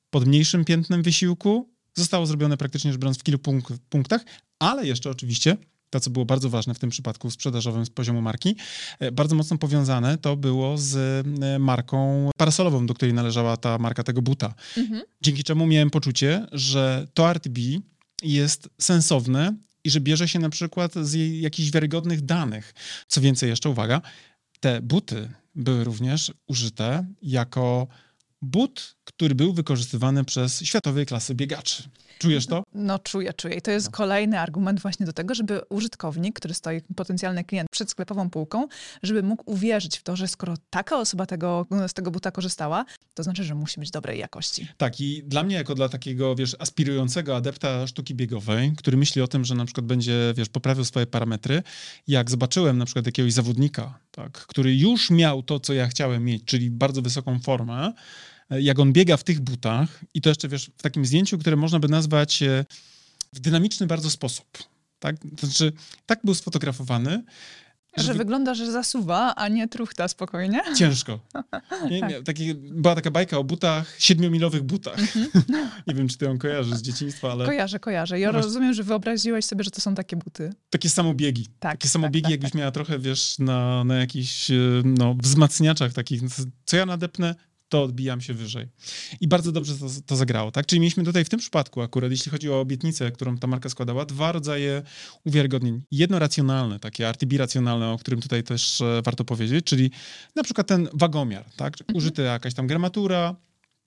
pod 0.09 0.27
mniejszym 0.27 0.65
piętnem 0.65 1.03
wysiłku, 1.03 1.69
zostało 1.93 2.25
zrobione 2.25 2.57
praktycznie 2.57 2.91
rzecz 2.91 3.01
biorąc 3.01 3.17
w 3.17 3.23
kilku 3.23 3.51
punk- 3.51 3.77
punktach, 3.89 4.25
ale 4.59 4.87
jeszcze 4.87 5.09
oczywiście 5.09 5.57
to, 5.89 5.99
co 5.99 6.09
było 6.09 6.25
bardzo 6.25 6.49
ważne 6.49 6.73
w 6.73 6.79
tym 6.79 6.89
przypadku 6.89 7.31
sprzedażowym 7.31 7.85
z 7.85 7.89
poziomu 7.89 8.21
marki, 8.21 8.55
e, 8.99 9.11
bardzo 9.11 9.35
mocno 9.35 9.57
powiązane 9.57 10.17
to 10.17 10.35
było 10.35 10.77
z 10.77 10.95
e, 11.41 11.59
marką 11.59 12.29
parasolową, 12.37 12.85
do 12.85 12.93
której 12.93 13.13
należała 13.13 13.57
ta 13.57 13.77
marka 13.77 14.03
tego 14.03 14.21
buta. 14.21 14.53
Mhm. 14.77 15.01
Dzięki 15.21 15.43
czemu 15.43 15.65
miałem 15.65 15.89
poczucie, 15.89 16.47
że 16.51 17.07
to 17.13 17.29
RTB 17.33 17.59
jest 18.23 18.69
sensowne 18.81 19.55
i 19.83 19.89
że 19.89 20.01
bierze 20.01 20.27
się 20.27 20.39
na 20.39 20.49
przykład 20.49 20.93
z 20.93 21.13
jakichś 21.41 21.71
wiarygodnych 21.71 22.21
danych. 22.21 22.73
Co 23.07 23.21
więcej, 23.21 23.49
jeszcze 23.49 23.69
uwaga, 23.69 24.01
te 24.59 24.81
buty 24.81 25.29
były 25.55 25.83
również 25.83 26.33
użyte 26.47 27.05
jako 27.21 27.87
but, 28.41 28.94
który 29.05 29.35
był 29.35 29.53
wykorzystywany 29.53 30.23
przez 30.23 30.61
światowej 30.61 31.05
klasy 31.05 31.35
biegaczy. 31.35 31.83
Czujesz 32.19 32.47
to? 32.47 32.63
No 32.73 32.99
czuję, 32.99 33.33
czuję. 33.33 33.55
I 33.55 33.61
to 33.61 33.71
jest 33.71 33.89
kolejny 33.89 34.39
argument 34.39 34.79
właśnie 34.79 35.05
do 35.05 35.13
tego, 35.13 35.35
żeby 35.35 35.61
użytkownik, 35.69 36.35
który 36.35 36.53
stoi, 36.53 36.81
potencjalny 36.95 37.43
klient 37.43 37.69
przed 37.71 37.89
sklepową 37.91 38.29
półką, 38.29 38.67
żeby 39.03 39.23
mógł 39.23 39.51
uwierzyć 39.51 39.97
w 39.97 40.03
to, 40.03 40.15
że 40.15 40.27
skoro 40.27 40.53
taka 40.69 40.97
osoba 40.97 41.25
tego, 41.25 41.65
z 41.87 41.93
tego 41.93 42.11
buta 42.11 42.31
korzystała, 42.31 42.85
to 43.13 43.23
znaczy, 43.23 43.43
że 43.43 43.55
musi 43.55 43.79
być 43.79 43.91
dobrej 43.91 44.19
jakości. 44.19 44.67
Tak 44.77 45.01
i 45.01 45.23
dla 45.23 45.43
mnie 45.43 45.55
jako 45.55 45.75
dla 45.75 45.89
takiego, 45.89 46.35
wiesz, 46.35 46.55
aspirującego 46.59 47.35
adepta 47.35 47.87
sztuki 47.87 48.15
biegowej, 48.15 48.73
który 48.77 48.97
myśli 48.97 49.21
o 49.21 49.27
tym, 49.27 49.45
że 49.45 49.55
na 49.55 49.65
przykład 49.65 49.85
będzie, 49.85 50.33
wiesz, 50.35 50.49
poprawił 50.49 50.85
swoje 50.85 51.05
parametry, 51.05 51.63
jak 52.07 52.29
zobaczyłem 52.29 52.77
na 52.77 52.85
przykład 52.85 53.05
jakiegoś 53.05 53.33
zawodnika, 53.33 53.99
tak, 54.11 54.31
który 54.31 54.75
już 54.75 55.09
miał 55.09 55.43
to, 55.43 55.59
co 55.59 55.73
ja 55.73 55.87
chciałem 55.87 56.25
mieć, 56.25 56.43
czyli 56.45 56.71
bardzo 56.71 57.01
wysoką 57.01 57.39
formę, 57.39 57.93
jak 58.49 58.79
on 58.79 58.93
biega 58.93 59.17
w 59.17 59.23
tych 59.23 59.39
butach 59.39 60.01
i 60.13 60.21
to 60.21 60.29
jeszcze, 60.29 60.47
wiesz, 60.47 60.71
w 60.77 60.81
takim 60.81 61.05
zdjęciu, 61.05 61.37
które 61.37 61.55
można 61.55 61.79
by 61.79 61.87
nazwać 61.87 62.43
e, 62.43 62.65
w 63.33 63.39
dynamiczny 63.39 63.87
bardzo 63.87 64.09
sposób. 64.09 64.45
Tak? 64.99 65.15
To 65.37 65.47
znaczy, 65.47 65.73
tak 66.05 66.19
był 66.23 66.35
sfotografowany, 66.35 67.23
że, 67.97 68.13
wygląda, 68.13 68.53
że 68.53 68.71
zasuwa, 68.71 69.35
a 69.35 69.47
nie 69.47 69.67
truchta 69.67 70.07
spokojnie. 70.07 70.61
Ciężko. 70.77 71.19
Nie, 71.91 71.99
tak. 71.99 72.23
taki, 72.25 72.53
była 72.55 72.95
taka 72.95 73.11
bajka 73.11 73.37
o 73.37 73.43
butach, 73.43 73.95
siedmiomilowych 73.99 74.63
butach. 74.63 74.99
Mhm. 74.99 75.45
nie 75.87 75.95
wiem, 75.95 76.07
czy 76.07 76.17
ty 76.17 76.25
ją 76.25 76.37
kojarzysz 76.37 76.73
z 76.73 76.81
dzieciństwa, 76.81 77.31
ale... 77.31 77.45
Kojarzę, 77.45 77.79
kojarzę. 77.79 78.19
Ja 78.19 78.31
no 78.31 78.41
rozumiem, 78.41 78.73
że 78.73 78.83
wyobraziłeś 78.83 79.45
sobie, 79.45 79.63
że 79.63 79.71
to 79.71 79.81
są 79.81 79.95
takie 79.95 80.15
buty. 80.15 80.53
Takie 80.69 80.89
samobiegi. 80.89 81.47
Tak, 81.59 81.71
takie 81.71 81.89
samobiegi, 81.89 82.21
tak, 82.21 82.23
tak, 82.23 82.31
jakbyś 82.31 82.51
tak. 82.51 82.59
miała 82.59 82.71
trochę, 82.71 82.99
wiesz, 82.99 83.39
na, 83.39 83.83
na 83.83 83.95
jakichś 83.95 84.51
e, 84.51 84.55
no, 84.83 85.15
wzmacniaczach 85.19 85.93
takich, 85.93 86.21
co 86.65 86.77
ja 86.77 86.85
nadepnę, 86.85 87.35
to 87.69 87.83
odbijam 87.83 88.21
się 88.21 88.33
wyżej. 88.33 88.67
I 89.21 89.27
bardzo 89.27 89.51
dobrze 89.51 89.77
to, 89.77 89.85
to, 90.05 90.15
zagrało, 90.15 90.51
tak? 90.51 90.65
Czyli 90.65 90.79
mieliśmy 90.79 91.03
tutaj 91.03 91.25
w 91.25 91.29
tym 91.29 91.39
przypadku 91.39 91.81
akurat, 91.81 92.11
jeśli 92.11 92.31
chodzi 92.31 92.49
o 92.49 92.59
obietnicę, 92.59 93.11
którą 93.11 93.37
ta 93.37 93.47
marka 93.47 93.69
składała, 93.69 94.05
dwa 94.05 94.31
rodzaje 94.31 94.83
uwiarygodnień. 95.23 95.81
Jedno 95.91 96.19
racjonalne, 96.19 96.79
takie 96.79 97.07
RTB 97.07 97.37
racjonalne, 97.37 97.89
o 97.89 97.97
którym 97.97 98.21
tutaj 98.21 98.43
też 98.43 98.81
e, 98.81 99.01
warto 99.05 99.25
powiedzieć, 99.25 99.65
czyli 99.65 99.91
na 100.35 100.43
przykład 100.43 100.67
ten 100.67 100.89
wagomiar, 100.93 101.45
tak? 101.55 101.73
Mhm. 101.81 101.97
Użyta 101.97 102.21
jakaś 102.21 102.53
tam 102.53 102.67
gramatura, 102.67 103.35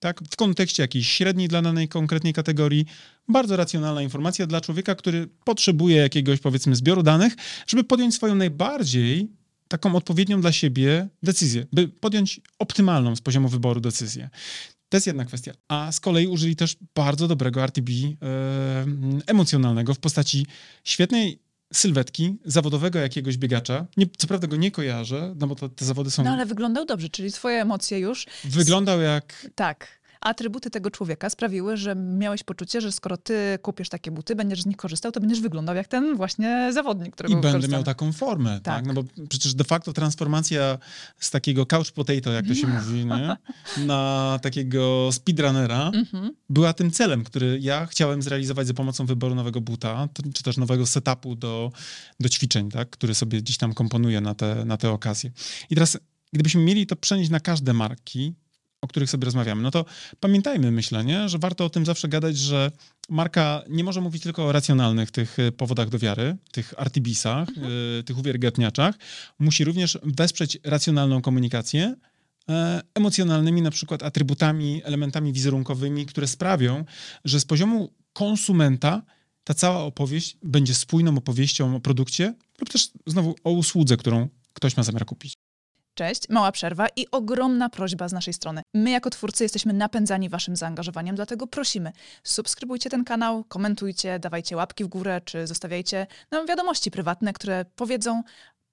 tak? 0.01 0.21
W 0.31 0.37
kontekście 0.37 0.83
jakiejś 0.83 1.09
średniej 1.09 1.49
dla 1.49 1.63
danej 1.63 1.89
konkretnej 1.89 2.33
kategorii. 2.33 2.85
Bardzo 3.29 3.57
racjonalna 3.57 4.03
informacja 4.03 4.47
dla 4.47 4.61
człowieka, 4.61 4.95
który 4.95 5.29
potrzebuje 5.45 5.97
jakiegoś, 5.97 6.41
powiedzmy, 6.41 6.77
zbioru 6.77 7.03
danych, 7.03 7.35
żeby 7.67 7.85
podjąć 7.85 8.15
swoją 8.15 8.35
najbardziej 8.35 9.38
taką 9.69 9.97
odpowiednią 9.97 10.41
dla 10.41 10.53
siebie 10.53 11.09
decyzję, 11.23 11.67
by 11.73 11.89
podjąć 11.89 12.41
optymalną 12.59 13.17
z 13.17 13.21
poziomu 13.21 13.49
wyboru 13.49 13.81
decyzję. 13.81 14.31
To 14.89 14.97
jest 14.97 15.07
jedna 15.07 15.25
kwestia. 15.25 15.53
A 15.69 15.93
z 15.93 16.01
kolei 16.01 16.27
użyli 16.27 16.57
też 16.57 16.77
bardzo 16.95 17.29
dobrego 17.29 17.65
RTB 17.65 17.89
e, 17.91 18.25
emocjonalnego 19.27 19.95
w 19.95 19.99
postaci 19.99 20.47
świetnej 20.85 21.39
sylwetki 21.73 22.37
zawodowego 22.45 22.99
jakiegoś 22.99 23.37
biegacza. 23.37 23.87
Nie, 23.97 24.07
co 24.19 24.27
prawda 24.27 24.47
go 24.47 24.57
nie 24.57 24.71
kojarzę, 24.71 25.35
no 25.39 25.47
bo 25.47 25.55
to, 25.55 25.69
te 25.69 25.85
zawody 25.85 26.11
są... 26.11 26.25
No 26.25 26.31
ale 26.31 26.47
wyglądał 26.47 26.85
dobrze, 26.85 27.09
czyli 27.09 27.33
twoje 27.33 27.63
emocje 27.63 27.99
już... 27.99 28.27
Wyglądał 28.45 29.01
jak... 29.01 29.47
Tak 29.55 29.98
atrybuty 30.21 30.71
tego 30.71 30.91
człowieka 30.91 31.31
sprawiły, 31.31 31.77
że 31.77 31.95
miałeś 31.95 32.43
poczucie, 32.43 32.81
że 32.81 32.93
skoro 32.93 33.17
ty 33.17 33.59
kupisz 33.63 33.89
takie 33.89 34.11
buty, 34.11 34.37
będziesz 34.37 34.63
z 34.63 34.67
nich 34.67 34.77
korzystał, 34.77 35.13
to 35.13 35.21
będziesz 35.21 35.41
wyglądał 35.41 35.77
jak 35.77 35.89
ten 35.89 36.17
właśnie 36.17 36.71
zawodnik, 36.73 37.15
który 37.15 37.29
I 37.29 37.33
będę 37.33 37.49
korzystany. 37.49 37.73
miał 37.73 37.85
taką 37.85 38.13
formę, 38.13 38.51
tak. 38.51 38.63
tak. 38.63 38.87
No 38.87 38.95
bo 38.95 39.05
przecież 39.29 39.55
de 39.55 39.65
facto 39.65 39.93
transformacja 39.93 40.79
z 41.19 41.31
takiego 41.31 41.67
couch 41.67 41.91
potato, 41.91 42.33
jak 42.33 42.47
to 42.47 42.55
się 42.55 42.67
mówi, 42.67 43.07
nie? 43.07 43.37
na 43.87 44.39
takiego 44.43 45.13
speedrunnera 45.13 45.91
mhm. 45.95 46.35
była 46.49 46.73
tym 46.73 46.91
celem, 46.91 47.25
który 47.25 47.59
ja 47.61 47.87
chciałem 47.87 48.23
zrealizować 48.23 48.67
za 48.67 48.75
pomocą 48.75 49.07
wyboru 49.07 49.35
nowego 49.35 49.61
buta, 49.61 50.09
czy 50.35 50.43
też 50.43 50.57
nowego 50.57 50.87
setupu 50.87 51.35
do, 51.37 51.73
do 52.21 52.29
ćwiczeń, 52.29 52.71
tak? 52.71 52.91
który 52.91 53.15
sobie 53.15 53.43
gdzieś 53.43 53.57
tam 53.57 53.75
komponuję 53.75 54.21
na 54.21 54.35
te, 54.35 54.65
na 54.65 54.77
te 54.77 54.91
okazje. 54.91 55.31
I 55.71 55.75
teraz 55.75 55.99
gdybyśmy 56.33 56.61
mieli 56.63 56.87
to 56.87 56.97
przenieść 56.97 57.31
na 57.31 57.41
każde 57.41 57.73
marki, 57.73 58.35
o 58.81 58.89
których 58.89 59.11
sobie 59.11 59.25
rozmawiamy, 59.25 59.63
no 59.63 59.71
to 59.71 59.85
pamiętajmy, 60.21 60.71
myślę, 60.71 61.05
nie? 61.05 61.29
że 61.29 61.39
warto 61.39 61.65
o 61.65 61.71
tym 61.71 61.87
zawsze 61.87 62.09
gadać, 62.09 62.37
że 62.37 62.71
marka 63.09 63.63
nie 63.69 63.85
może 63.85 64.01
mówić 64.01 64.23
tylko 64.23 64.47
o 64.47 64.53
racjonalnych 64.53 65.11
tych 65.11 65.39
e, 65.39 65.53
powodach 65.53 65.89
do 65.89 65.99
wiary, 65.99 66.37
tych 66.53 66.75
artibisach, 66.77 67.49
mhm. 67.49 67.73
y, 68.01 68.03
tych 68.05 68.19
uwiarygadniaczach. 68.19 68.95
Musi 69.39 69.65
również 69.65 69.99
wesprzeć 70.03 70.59
racjonalną 70.65 71.23
komunikację, 71.23 71.95
e, 72.49 72.81
emocjonalnymi 72.95 73.63
na 73.63 73.71
przykład 73.71 74.03
atrybutami, 74.03 74.83
elementami 74.85 75.33
wizerunkowymi, 75.33 76.07
które 76.07 76.27
sprawią, 76.27 76.85
że 77.25 77.41
z 77.41 77.45
poziomu 77.45 77.93
konsumenta 78.13 79.03
ta 79.45 79.55
cała 79.55 79.79
opowieść 79.79 80.37
będzie 80.43 80.75
spójną 80.75 81.17
opowieścią 81.19 81.77
o 81.77 81.81
produkcie 81.81 82.35
lub 82.61 82.71
też 82.71 82.91
znowu 83.07 83.35
o 83.45 83.51
usłudze, 83.51 83.97
którą 83.97 84.29
ktoś 84.53 84.77
ma 84.77 84.83
zamiar 84.83 85.07
kupić. 85.07 85.35
Cześć, 85.99 86.29
mała 86.29 86.53
przerwa 86.53 86.87
i 86.97 87.07
ogromna 87.11 87.69
prośba 87.69 88.09
z 88.09 88.13
naszej 88.13 88.35
strony. 88.35 88.63
My 88.75 88.91
jako 88.91 89.11
twórcy 89.11 89.45
jesteśmy 89.45 89.73
napędzani 89.73 90.29
waszym 90.29 90.57
zaangażowaniem, 90.57 91.17
dlatego 91.17 91.47
prosimy, 91.47 91.93
subskrybujcie 92.25 92.91
ten 92.91 93.05
kanał, 93.05 93.45
komentujcie, 93.45 94.19
dawajcie 94.19 94.57
łapki 94.57 94.85
w 94.85 94.89
górę, 94.89 95.21
czy 95.25 95.47
zostawiajcie 95.47 96.07
nam 96.31 96.47
wiadomości 96.47 96.91
prywatne, 96.91 97.33
które 97.33 97.65
powiedzą, 97.77 98.23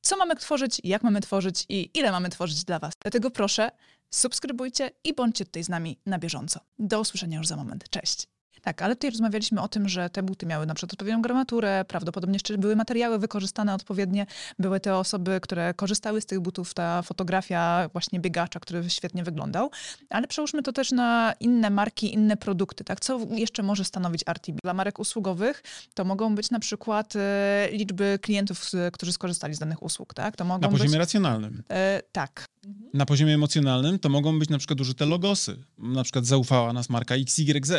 co 0.01 0.17
mamy 0.17 0.35
tworzyć, 0.35 0.81
jak 0.83 1.03
mamy 1.03 1.21
tworzyć 1.21 1.65
i 1.69 1.89
ile 1.93 2.11
mamy 2.11 2.29
tworzyć 2.29 2.63
dla 2.63 2.79
was. 2.79 2.93
Dlatego 3.01 3.31
proszę, 3.31 3.71
subskrybujcie 4.09 4.91
i 5.03 5.13
bądźcie 5.13 5.45
tutaj 5.45 5.63
z 5.63 5.69
nami 5.69 5.99
na 6.05 6.19
bieżąco. 6.19 6.59
Do 6.79 6.99
usłyszenia 6.99 7.37
już 7.37 7.47
za 7.47 7.55
moment. 7.55 7.89
Cześć! 7.89 8.34
Tak, 8.65 8.81
ale 8.81 8.95
tutaj 8.95 9.09
rozmawialiśmy 9.09 9.61
o 9.61 9.67
tym, 9.67 9.89
że 9.89 10.09
te 10.09 10.23
buty 10.23 10.45
miały 10.45 10.65
na 10.65 10.73
przykład 10.73 10.93
odpowiednią 10.93 11.21
gramaturę, 11.21 11.85
prawdopodobnie 11.87 12.35
jeszcze 12.35 12.57
były 12.57 12.75
materiały 12.75 13.19
wykorzystane 13.19 13.73
odpowiednie, 13.73 14.25
były 14.59 14.79
te 14.79 14.95
osoby, 14.95 15.39
które 15.41 15.73
korzystały 15.73 16.21
z 16.21 16.25
tych 16.25 16.39
butów, 16.39 16.73
ta 16.73 17.01
fotografia 17.01 17.89
właśnie 17.93 18.19
biegacza, 18.19 18.59
który 18.59 18.89
świetnie 18.89 19.23
wyglądał, 19.23 19.71
ale 20.09 20.27
przełóżmy 20.27 20.63
to 20.63 20.73
też 20.73 20.91
na 20.91 21.33
inne 21.39 21.69
marki, 21.69 22.13
inne 22.13 22.37
produkty, 22.37 22.83
tak? 22.83 22.99
Co 22.99 23.19
jeszcze 23.31 23.63
może 23.63 23.85
stanowić 23.85 24.23
RTB? 24.27 24.59
Dla 24.63 24.73
marek 24.73 24.99
usługowych 24.99 25.63
to 25.93 26.05
mogą 26.05 26.35
być 26.35 26.49
na 26.51 26.59
przykład 26.59 27.15
e, 27.15 27.69
liczby 27.71 28.19
klientów, 28.21 28.71
którzy 28.93 29.13
skorzystali 29.13 29.53
z 29.53 29.59
danych 29.59 29.83
usług, 29.83 30.13
tak? 30.13 30.35
To 30.35 30.45
mogą 30.45 30.61
na 30.61 30.69
poziomie 30.69 30.89
być, 30.89 30.99
racjonalnym. 30.99 31.63
E, 31.69 32.01
tak. 32.11 32.45
Na 32.93 33.05
poziomie 33.05 33.33
emocjonalnym 33.33 33.99
to 33.99 34.09
mogą 34.09 34.39
być 34.39 34.49
na 34.49 34.57
przykład 34.57 34.81
użyte 34.81 35.05
logosy. 35.05 35.57
Na 35.77 36.03
przykład 36.03 36.25
zaufała 36.25 36.73
nas 36.73 36.89
marka 36.89 37.15
XYZ 37.15 37.71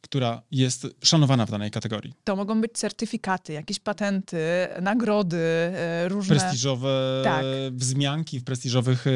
która 0.00 0.42
jest 0.50 0.86
szanowana 1.02 1.46
w 1.46 1.50
danej 1.50 1.70
kategorii. 1.70 2.14
To 2.24 2.36
mogą 2.36 2.60
być 2.60 2.72
certyfikaty, 2.72 3.52
jakieś 3.52 3.78
patenty, 3.78 4.38
nagrody, 4.82 5.36
e, 5.36 6.08
różne... 6.08 6.36
Prestiżowe 6.36 7.20
tak. 7.24 7.44
wzmianki 7.72 8.40
w 8.40 8.44
prestiżowych 8.44 9.06
e, 9.06 9.10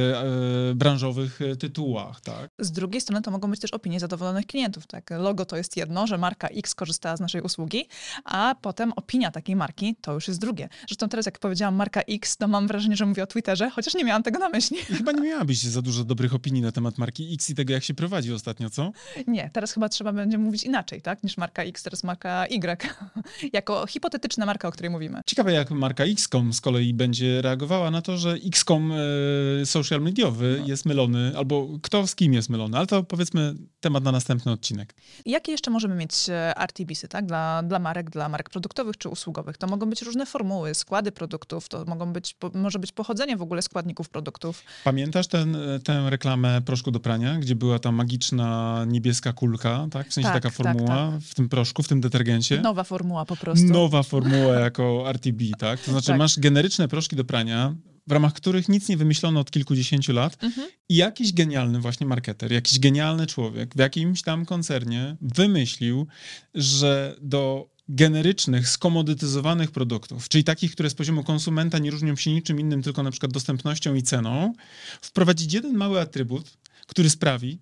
branżowych 0.74 1.40
tytułach, 1.58 2.20
tak? 2.20 2.50
Z 2.58 2.72
drugiej 2.72 3.00
strony 3.00 3.22
to 3.22 3.30
mogą 3.30 3.50
być 3.50 3.60
też 3.60 3.70
opinie 3.70 4.00
zadowolonych 4.00 4.46
klientów, 4.46 4.86
tak? 4.86 5.10
Logo 5.10 5.44
to 5.44 5.56
jest 5.56 5.76
jedno, 5.76 6.06
że 6.06 6.18
marka 6.18 6.48
X 6.48 6.74
korzystała 6.74 7.16
z 7.16 7.20
naszej 7.20 7.40
usługi, 7.40 7.88
a 8.24 8.54
potem 8.60 8.92
opinia 8.96 9.30
takiej 9.30 9.56
marki 9.56 9.96
to 10.00 10.12
już 10.12 10.28
jest 10.28 10.40
drugie. 10.40 10.68
Zresztą 10.88 11.08
teraz 11.08 11.26
jak 11.26 11.38
powiedziałam 11.38 11.74
marka 11.74 12.00
X, 12.00 12.36
to 12.36 12.48
mam 12.48 12.66
wrażenie, 12.66 12.96
że 12.96 13.06
mówię 13.06 13.22
o 13.22 13.26
Twitterze, 13.26 13.70
chociaż 13.70 13.94
nie 13.94 14.04
miałam 14.04 14.22
tego 14.22 14.38
na 14.38 14.48
myśli. 14.48 14.76
Chyba 14.98 15.12
nie 15.12 15.20
miałabyś 15.20 15.58
za 15.58 15.82
dużo 15.82 16.04
dobrych 16.04 16.34
opinii 16.34 16.62
na 16.62 16.72
temat 16.72 16.98
marki 16.98 17.34
X 17.34 17.50
i 17.50 17.54
tego, 17.54 17.72
jak 17.72 17.84
się 17.84 17.94
prowadzi 17.94 18.32
ostatnio, 18.32 18.70
co? 18.70 18.92
Nie, 19.26 19.50
teraz 19.52 19.72
chyba 19.72 19.88
trzeba 19.88 20.12
będzie 20.12 20.38
mówić 20.38 20.64
inaczej 20.64 20.73
inaczej, 20.74 21.02
tak, 21.02 21.22
niż 21.22 21.36
marka 21.36 21.62
X, 21.62 21.82
teraz 21.82 22.04
marka 22.04 22.46
Y, 22.46 22.88
jako 23.52 23.86
hipotetyczna 23.86 24.46
marka, 24.46 24.68
o 24.68 24.70
której 24.72 24.90
mówimy. 24.90 25.20
Ciekawe, 25.26 25.52
jak 25.52 25.70
marka 25.70 26.04
XCOM 26.04 26.52
z 26.52 26.60
kolei 26.60 26.94
będzie 26.94 27.42
reagowała 27.42 27.90
na 27.90 28.02
to, 28.02 28.16
że 28.16 28.32
XCOM 28.32 28.92
e, 28.92 29.66
social 29.66 30.00
mediowy 30.00 30.56
no. 30.60 30.66
jest 30.66 30.86
mylony, 30.86 31.32
albo 31.36 31.68
kto 31.82 32.06
z 32.06 32.14
kim 32.14 32.32
jest 32.32 32.50
mylony, 32.50 32.76
ale 32.76 32.86
to 32.86 33.02
powiedzmy 33.02 33.54
temat 33.84 34.04
na 34.04 34.12
następny 34.12 34.52
odcinek. 34.52 34.94
Jakie 35.26 35.52
jeszcze 35.52 35.70
możemy 35.70 35.94
mieć 35.94 36.28
e, 36.28 36.58
RTBsy, 36.58 37.08
tak, 37.08 37.26
dla, 37.26 37.62
dla 37.62 37.78
marek, 37.78 38.10
dla 38.10 38.28
marek 38.28 38.50
produktowych 38.50 38.98
czy 38.98 39.08
usługowych? 39.08 39.58
To 39.58 39.66
mogą 39.66 39.90
być 39.90 40.02
różne 40.02 40.26
formuły, 40.26 40.74
składy 40.74 41.12
produktów, 41.12 41.68
to 41.68 41.84
mogą 41.84 42.12
być, 42.12 42.36
może 42.54 42.78
być 42.78 42.92
pochodzenie 42.92 43.36
w 43.36 43.42
ogóle 43.42 43.62
składników 43.62 44.08
produktów. 44.08 44.62
Pamiętasz 44.84 45.26
ten, 45.26 45.56
tę 45.84 46.10
reklamę 46.10 46.62
proszku 46.62 46.90
do 46.90 47.00
prania, 47.00 47.38
gdzie 47.38 47.54
była 47.54 47.78
ta 47.78 47.92
magiczna 47.92 48.84
niebieska 48.86 49.32
kulka, 49.32 49.86
tak? 49.90 50.08
W 50.08 50.12
sensie 50.12 50.28
tak, 50.28 50.42
taka 50.42 50.48
tak, 50.48 50.56
formuła 50.56 50.84
formuła 50.86 51.12
tak. 51.12 51.20
w 51.20 51.34
tym 51.34 51.48
proszku, 51.48 51.82
w 51.82 51.88
tym 51.88 52.00
detergencie. 52.00 52.60
Nowa 52.60 52.84
formuła 52.84 53.24
po 53.24 53.36
prostu. 53.36 53.66
Nowa 53.66 54.02
formuła 54.02 54.54
jako 54.54 55.04
RTB, 55.12 55.40
tak? 55.58 55.80
To 55.80 55.90
znaczy 55.90 56.06
tak. 56.06 56.18
masz 56.18 56.38
generyczne 56.38 56.88
proszki 56.88 57.16
do 57.16 57.24
prania, 57.24 57.74
w 58.06 58.12
ramach 58.12 58.32
których 58.32 58.68
nic 58.68 58.88
nie 58.88 58.96
wymyślono 58.96 59.40
od 59.40 59.50
kilkudziesięciu 59.50 60.12
lat 60.12 60.44
mhm. 60.44 60.68
i 60.88 60.96
jakiś 60.96 61.32
genialny 61.32 61.80
właśnie 61.80 62.06
marketer, 62.06 62.52
jakiś 62.52 62.78
genialny 62.78 63.26
człowiek 63.26 63.74
w 63.74 63.78
jakimś 63.78 64.22
tam 64.22 64.46
koncernie 64.46 65.16
wymyślił, 65.20 66.06
że 66.54 67.16
do 67.20 67.74
generycznych, 67.88 68.68
skomodytyzowanych 68.68 69.70
produktów, 69.70 70.28
czyli 70.28 70.44
takich, 70.44 70.72
które 70.72 70.90
z 70.90 70.94
poziomu 70.94 71.24
konsumenta 71.24 71.78
nie 71.78 71.90
różnią 71.90 72.16
się 72.16 72.32
niczym 72.32 72.60
innym, 72.60 72.82
tylko 72.82 73.02
na 73.02 73.10
przykład 73.10 73.32
dostępnością 73.32 73.94
i 73.94 74.02
ceną, 74.02 74.52
wprowadzić 75.00 75.52
jeden 75.52 75.76
mały 75.76 76.00
atrybut, 76.00 76.58
który 76.86 77.10
sprawi, 77.10 77.58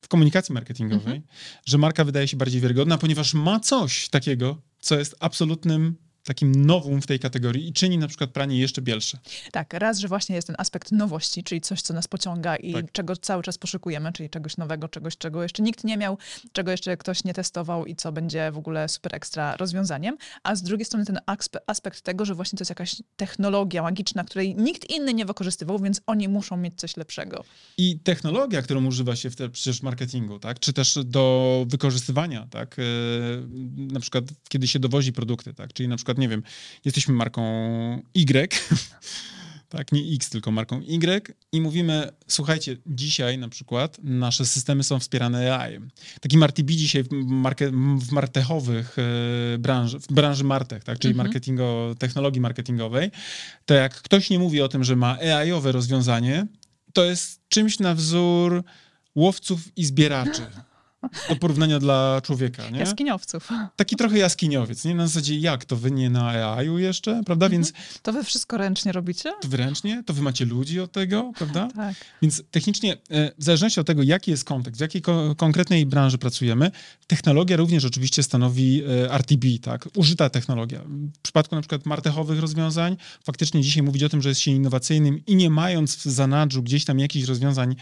w 0.00 0.08
komunikacji 0.08 0.52
marketingowej, 0.54 1.22
że 1.64 1.78
marka 1.78 2.04
wydaje 2.04 2.28
się 2.28 2.36
bardziej 2.36 2.60
wiarygodna, 2.60 2.98
ponieważ 2.98 3.34
ma 3.34 3.60
coś 3.60 4.08
takiego, 4.08 4.62
co 4.80 4.98
jest 4.98 5.16
absolutnym 5.20 5.96
takim 6.26 6.64
nowum 6.66 7.02
w 7.02 7.06
tej 7.06 7.18
kategorii 7.18 7.68
i 7.68 7.72
czyni 7.72 7.98
na 7.98 8.08
przykład 8.08 8.30
pranie 8.30 8.58
jeszcze 8.58 8.82
bielsze. 8.82 9.18
Tak, 9.52 9.72
raz, 9.74 9.98
że 9.98 10.08
właśnie 10.08 10.36
jest 10.36 10.46
ten 10.46 10.56
aspekt 10.58 10.92
nowości, 10.92 11.42
czyli 11.42 11.60
coś, 11.60 11.82
co 11.82 11.94
nas 11.94 12.08
pociąga 12.08 12.56
i 12.56 12.72
Tak. 12.72 12.92
czego 12.92 13.16
cały 13.16 13.42
czas 13.42 13.58
poszukujemy, 13.58 14.12
czyli 14.12 14.30
czegoś 14.30 14.56
nowego, 14.56 14.88
czegoś, 14.88 15.16
czego 15.16 15.42
jeszcze 15.42 15.62
nikt 15.62 15.84
nie 15.84 15.96
miał, 15.96 16.18
czego 16.52 16.70
jeszcze 16.70 16.96
ktoś 16.96 17.24
nie 17.24 17.34
testował 17.34 17.86
i 17.86 17.96
co 17.96 18.12
będzie 18.12 18.50
w 18.52 18.58
ogóle 18.58 18.88
super 18.88 19.14
ekstra 19.14 19.56
rozwiązaniem. 19.56 20.16
A 20.42 20.54
z 20.54 20.62
drugiej 20.62 20.84
strony 20.84 21.04
ten 21.04 21.18
aspe- 21.26 21.58
aspekt 21.66 22.02
tego, 22.02 22.24
że 22.24 22.34
właśnie 22.34 22.56
to 22.56 22.62
jest 22.62 22.70
jakaś 22.70 22.96
technologia 23.16 23.82
magiczna, 23.82 24.24
której 24.24 24.54
nikt 24.56 24.90
inny 24.90 25.14
nie 25.14 25.24
wykorzystywał, 25.26 25.78
więc 25.78 26.00
oni 26.06 26.28
muszą 26.28 26.56
mieć 26.56 26.74
coś 26.76 26.96
lepszego. 26.96 27.44
I 27.78 27.98
technologia, 27.98 28.62
którą 28.62 28.86
używa 28.86 29.16
się 29.16 29.30
w 29.30 29.36
te, 29.36 29.48
przecież 29.48 29.82
marketingu, 29.82 30.38
tak? 30.38 30.60
czy 30.60 30.72
też 30.72 30.98
do 31.04 31.64
wykorzystywania, 31.68 32.46
tak? 32.50 32.76
e, 32.78 32.82
na 33.76 34.00
przykład 34.00 34.24
kiedy 34.48 34.68
się 34.68 34.78
dowozi 34.78 35.12
produkty, 35.12 35.54
tak? 35.54 35.72
czyli 35.72 35.88
na 35.88 35.96
przykład, 36.16 36.18
nie 36.18 36.28
wiem, 36.28 36.42
jesteśmy 36.84 37.14
marką 37.14 37.42
Y, 38.14 38.54
tak, 39.68 39.92
nie 39.92 40.14
X, 40.14 40.30
tylko 40.30 40.50
marką 40.50 40.80
Y 40.82 41.34
i 41.52 41.60
mówimy, 41.60 42.08
słuchajcie, 42.28 42.76
dzisiaj 42.86 43.38
na 43.38 43.48
przykład 43.48 43.98
nasze 44.02 44.46
systemy 44.46 44.82
są 44.82 44.98
wspierane 44.98 45.56
AI. 45.56 45.78
Taki 46.20 46.36
RTB 46.38 46.70
dzisiaj 46.70 47.02
w, 47.02 47.08
marke, 47.26 47.70
w 47.98 48.12
martechowych 48.12 48.96
e, 48.98 49.58
branży, 49.58 49.98
w 50.00 50.06
branży 50.12 50.44
martech, 50.44 50.84
tak, 50.84 50.98
czyli 50.98 51.12
Mhm. 51.12 51.26
marketingo, 51.26 51.94
technologii 51.98 52.40
marketingowej, 52.40 53.10
to 53.66 53.74
jak 53.74 54.02
ktoś 54.02 54.30
nie 54.30 54.38
mówi 54.38 54.62
o 54.62 54.68
tym, 54.68 54.84
że 54.84 54.96
ma 54.96 55.18
AI-owe 55.18 55.72
rozwiązanie, 55.72 56.46
to 56.92 57.04
jest 57.04 57.40
czymś 57.48 57.78
na 57.78 57.94
wzór 57.94 58.64
łowców 59.14 59.60
i 59.76 59.84
zbieraczy. 59.84 60.42
Do 61.28 61.36
porównania 61.36 61.78
dla 61.78 62.20
człowieka, 62.24 62.70
nie? 62.70 62.78
Jaskiniowców. 62.78 63.48
Taki 63.76 63.96
trochę 63.96 64.18
jaskiniowiec, 64.18 64.84
nie? 64.84 64.94
Na 64.94 65.06
zasadzie 65.06 65.38
jak, 65.38 65.64
to 65.64 65.76
wy 65.76 65.90
nie 65.90 66.10
na 66.10 66.28
AI-u 66.28 66.78
jeszcze, 66.78 67.20
prawda? 67.26 67.48
Więc 67.48 67.72
To 68.02 68.12
wy 68.12 68.24
wszystko 68.24 68.56
ręcznie 68.56 68.92
robicie? 68.92 69.32
to 69.42 69.48
wy 69.48 69.56
ręcznie, 69.56 70.02
to 70.06 70.14
wy 70.14 70.22
macie 70.22 70.44
ludzi 70.44 70.80
od 70.80 70.92
tego, 70.92 71.32
prawda? 71.36 71.68
Tak. 71.76 71.94
Więc 72.22 72.42
technicznie, 72.50 72.92
e, 73.10 73.32
w 73.38 73.44
zależności 73.44 73.80
od 73.80 73.86
tego, 73.86 74.02
jaki 74.02 74.30
jest 74.30 74.44
kontekst, 74.44 74.78
w 74.78 74.82
jakiej 74.82 75.02
ko- 75.02 75.34
konkretnej 75.36 75.86
branży 75.86 76.18
pracujemy, 76.18 76.70
technologia 77.06 77.56
również 77.56 77.84
oczywiście 77.84 78.22
stanowi 78.22 78.82
e, 78.84 79.10
RTB, 79.18 79.44
tak? 79.62 79.88
Użyta 79.96 80.30
technologia. 80.30 80.80
W 81.16 81.18
przypadku 81.22 81.54
na 81.54 81.60
przykład 81.60 81.86
martechowych 81.86 82.40
rozwiązań, 82.40 82.96
faktycznie 83.24 83.62
dzisiaj 83.62 83.82
mówić 83.82 84.02
o 84.02 84.08
tym, 84.08 84.22
że 84.22 84.28
jest 84.28 84.40
się 84.40 84.50
innowacyjnym 84.50 85.26
i 85.26 85.36
nie 85.36 85.50
mając 85.50 85.96
w 85.96 86.02
zanadrzu 86.04 86.62
gdzieś 86.62 86.84
tam 86.84 86.98
jakichś 86.98 87.28
rozwiązań 87.28 87.76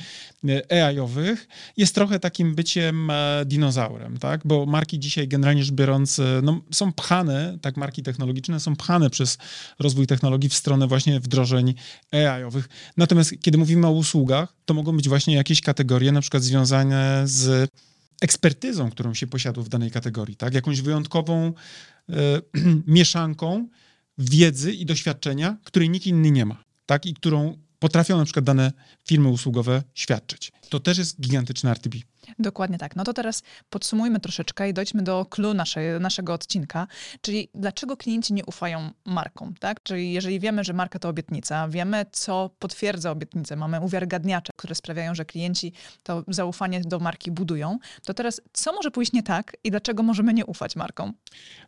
e, 0.48 0.86
AI-owych, 0.88 1.48
jest 1.76 1.94
trochę 1.94 2.20
takim 2.20 2.54
byciem 2.54 3.10
dinozaurem, 3.46 4.18
tak? 4.18 4.40
Bo 4.44 4.66
marki 4.66 4.98
dzisiaj 4.98 5.28
generalnie 5.28 5.64
rzecz 5.64 5.74
biorąc, 5.74 6.18
e, 6.18 6.40
no, 6.42 6.60
są 6.70 6.92
pchane, 6.92 7.58
tak, 7.60 7.76
marki 7.76 8.02
technologiczne 8.02 8.60
są 8.60 8.76
pchane 8.76 9.10
przez 9.10 9.38
rozwój 9.78 10.06
technologii 10.06 10.48
w 10.48 10.54
stronę 10.54 10.86
właśnie 10.86 11.20
wdrożeń 11.20 11.74
AI-owych. 12.10 12.68
Natomiast 12.96 13.34
kiedy 13.42 13.58
mówimy 13.58 13.86
o 13.86 13.90
usługach, 13.90 14.56
to 14.64 14.74
mogą 14.74 14.96
być 14.96 15.08
właśnie 15.08 15.34
jakieś 15.34 15.60
kategorie, 15.60 16.12
na 16.12 16.20
przykład 16.20 16.42
związane 16.42 17.22
z 17.24 17.70
ekspertyzą, 18.20 18.90
którą 18.90 19.14
się 19.14 19.26
posiadło 19.26 19.64
w 19.64 19.68
danej 19.68 19.90
kategorii, 19.90 20.36
tak? 20.36 20.54
Jakąś 20.54 20.80
wyjątkową 20.80 21.52
e, 22.08 22.12
mieszanką 22.86 23.68
wiedzy 24.18 24.72
i 24.72 24.86
doświadczenia, 24.86 25.56
której 25.64 25.90
nikt 25.90 26.06
inny 26.06 26.30
nie 26.30 26.46
ma, 26.46 26.64
tak? 26.86 27.06
I 27.06 27.14
którą 27.14 27.58
potrafią 27.78 28.16
na 28.16 28.24
przykład 28.24 28.44
dane 28.44 28.72
firmy 29.08 29.28
usługowe 29.28 29.82
świadczyć. 29.94 30.52
To 30.68 30.80
też 30.80 30.98
jest 30.98 31.20
gigantyczny 31.20 31.70
RTB. 31.70 31.94
Dokładnie 32.38 32.78
tak. 32.78 32.96
No 32.96 33.04
to 33.04 33.12
teraz 33.12 33.42
podsumujmy 33.70 34.20
troszeczkę 34.20 34.68
i 34.68 34.74
dojdźmy 34.74 35.02
do 35.02 35.26
clue 35.30 35.54
naszego 36.00 36.32
odcinka, 36.32 36.86
czyli 37.20 37.48
dlaczego 37.54 37.96
klienci 37.96 38.32
nie 38.34 38.44
ufają 38.44 38.90
markom, 39.04 39.54
tak? 39.60 39.82
Czyli 39.82 40.12
jeżeli 40.12 40.40
wiemy, 40.40 40.64
że 40.64 40.72
marka 40.72 40.98
to 40.98 41.08
obietnica, 41.08 41.68
wiemy, 41.68 42.06
co 42.12 42.50
potwierdza 42.58 43.10
obietnicę, 43.10 43.56
mamy 43.56 43.80
uwiarygadniacze, 43.80 44.52
które 44.56 44.74
sprawiają, 44.74 45.14
że 45.14 45.24
klienci 45.24 45.72
to 46.02 46.24
zaufanie 46.28 46.80
do 46.80 46.98
marki 46.98 47.30
budują, 47.30 47.78
to 48.04 48.14
teraz 48.14 48.40
co 48.52 48.72
może 48.72 48.90
pójść 48.90 49.12
nie 49.12 49.22
tak 49.22 49.56
i 49.64 49.70
dlaczego 49.70 50.02
możemy 50.02 50.34
nie 50.34 50.46
ufać 50.46 50.76
markom? 50.76 51.14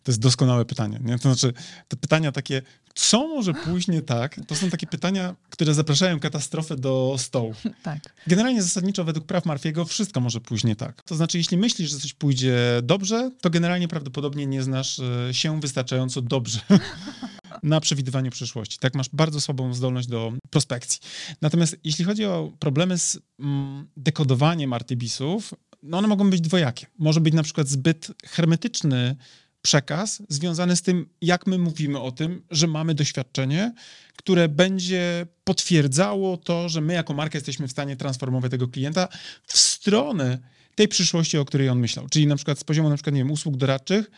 To 0.03 0.13
jest 0.13 0.21
doskonałe 0.21 0.65
pytanie. 0.65 0.99
Nie? 1.03 1.19
To 1.19 1.35
znaczy, 1.35 1.53
te 1.89 1.97
pytania 1.97 2.33
takie, 2.33 2.63
co 2.97 3.29
może 3.29 3.55
pójść 3.55 3.89
nie 3.89 4.03
tak, 4.03 4.41
to 4.47 4.55
są 4.55 4.71
takie 4.71 4.87
pytania, 4.87 5.37
które 5.51 5.75
zapraszają 5.75 6.21
katastrofę 6.21 6.77
do 6.77 7.17
stołu. 7.19 7.55
Tak. 7.83 8.15
Generalnie 8.27 8.63
zasadniczo 8.63 9.05
według 9.05 9.27
praw 9.27 9.47
Marfiego 9.47 9.85
wszystko 9.85 10.21
może 10.21 10.41
pójść 10.41 10.65
nie 10.65 10.77
tak. 10.77 11.03
To 11.03 11.15
znaczy, 11.15 11.39
jeśli 11.39 11.57
myślisz, 11.57 11.91
że 11.91 11.99
coś 11.99 12.15
pójdzie 12.15 12.57
dobrze, 12.83 13.31
to 13.41 13.51
generalnie 13.51 13.89
prawdopodobnie 13.89 14.47
nie 14.47 14.63
znasz 14.63 14.99
e, 14.99 15.35
się 15.35 15.61
wystarczająco 15.61 16.23
dobrze 16.23 16.61
na 17.63 17.81
przewidywaniu 17.81 18.31
przyszłości. 18.31 18.79
Tak, 18.79 18.95
masz 18.95 19.09
bardzo 19.13 19.41
słabą 19.41 19.75
zdolność 19.75 20.09
do 20.09 20.33
prospekcji. 20.51 21.01
Natomiast 21.43 21.77
jeśli 21.85 22.05
chodzi 22.05 22.25
o 22.25 22.53
problemy 22.59 22.99
z 22.99 23.19
mm, 23.39 23.87
dekodowaniem 23.97 24.73
artybisów, 24.73 25.55
no 25.83 25.99
one 25.99 26.09
mogą 26.09 26.31
być 26.31 26.41
dwojakie. 26.41 26.87
Może 26.99 27.21
być 27.21 27.35
na 27.35 27.43
przykład 27.43 27.69
zbyt 27.69 28.13
hermetyczny 28.25 29.17
przekaz 29.67 30.23
związany 30.29 30.77
z 30.77 30.83
tym, 30.83 31.09
jak 31.21 31.47
my 31.47 31.59
mówimy 31.59 32.01
o 32.01 32.13
tym, 32.13 32.43
że 32.51 32.67
mamy 32.67 32.95
doświadczenie, 32.95 33.73
które 34.17 34.49
będzie 34.49 35.27
potwierdzało 35.45 36.37
to, 36.37 36.69
że 36.69 36.81
my 36.81 36.93
jako 36.93 37.15
marka 37.15 37.39
jesteśmy 37.39 37.69
w 37.69 37.71
stanie 37.71 37.97
transformować 37.97 38.51
tego 38.51 38.69
klienta 38.69 39.09
w 39.47 39.59
stronę 39.59 40.39
tej 40.75 40.89
przyszłości, 40.89 41.39
o 41.39 41.45
której 41.45 41.69
on 41.69 41.79
myślał. 41.79 42.09
Czyli 42.09 42.27
na 42.27 42.37
przykład 42.37 42.59
z 42.59 42.65
poziomu 42.65 42.89
na 42.89 42.95
przykład, 42.95 43.15
nie 43.15 43.21
wiem, 43.21 43.31
usług 43.31 43.57
doradczych, 43.57 44.11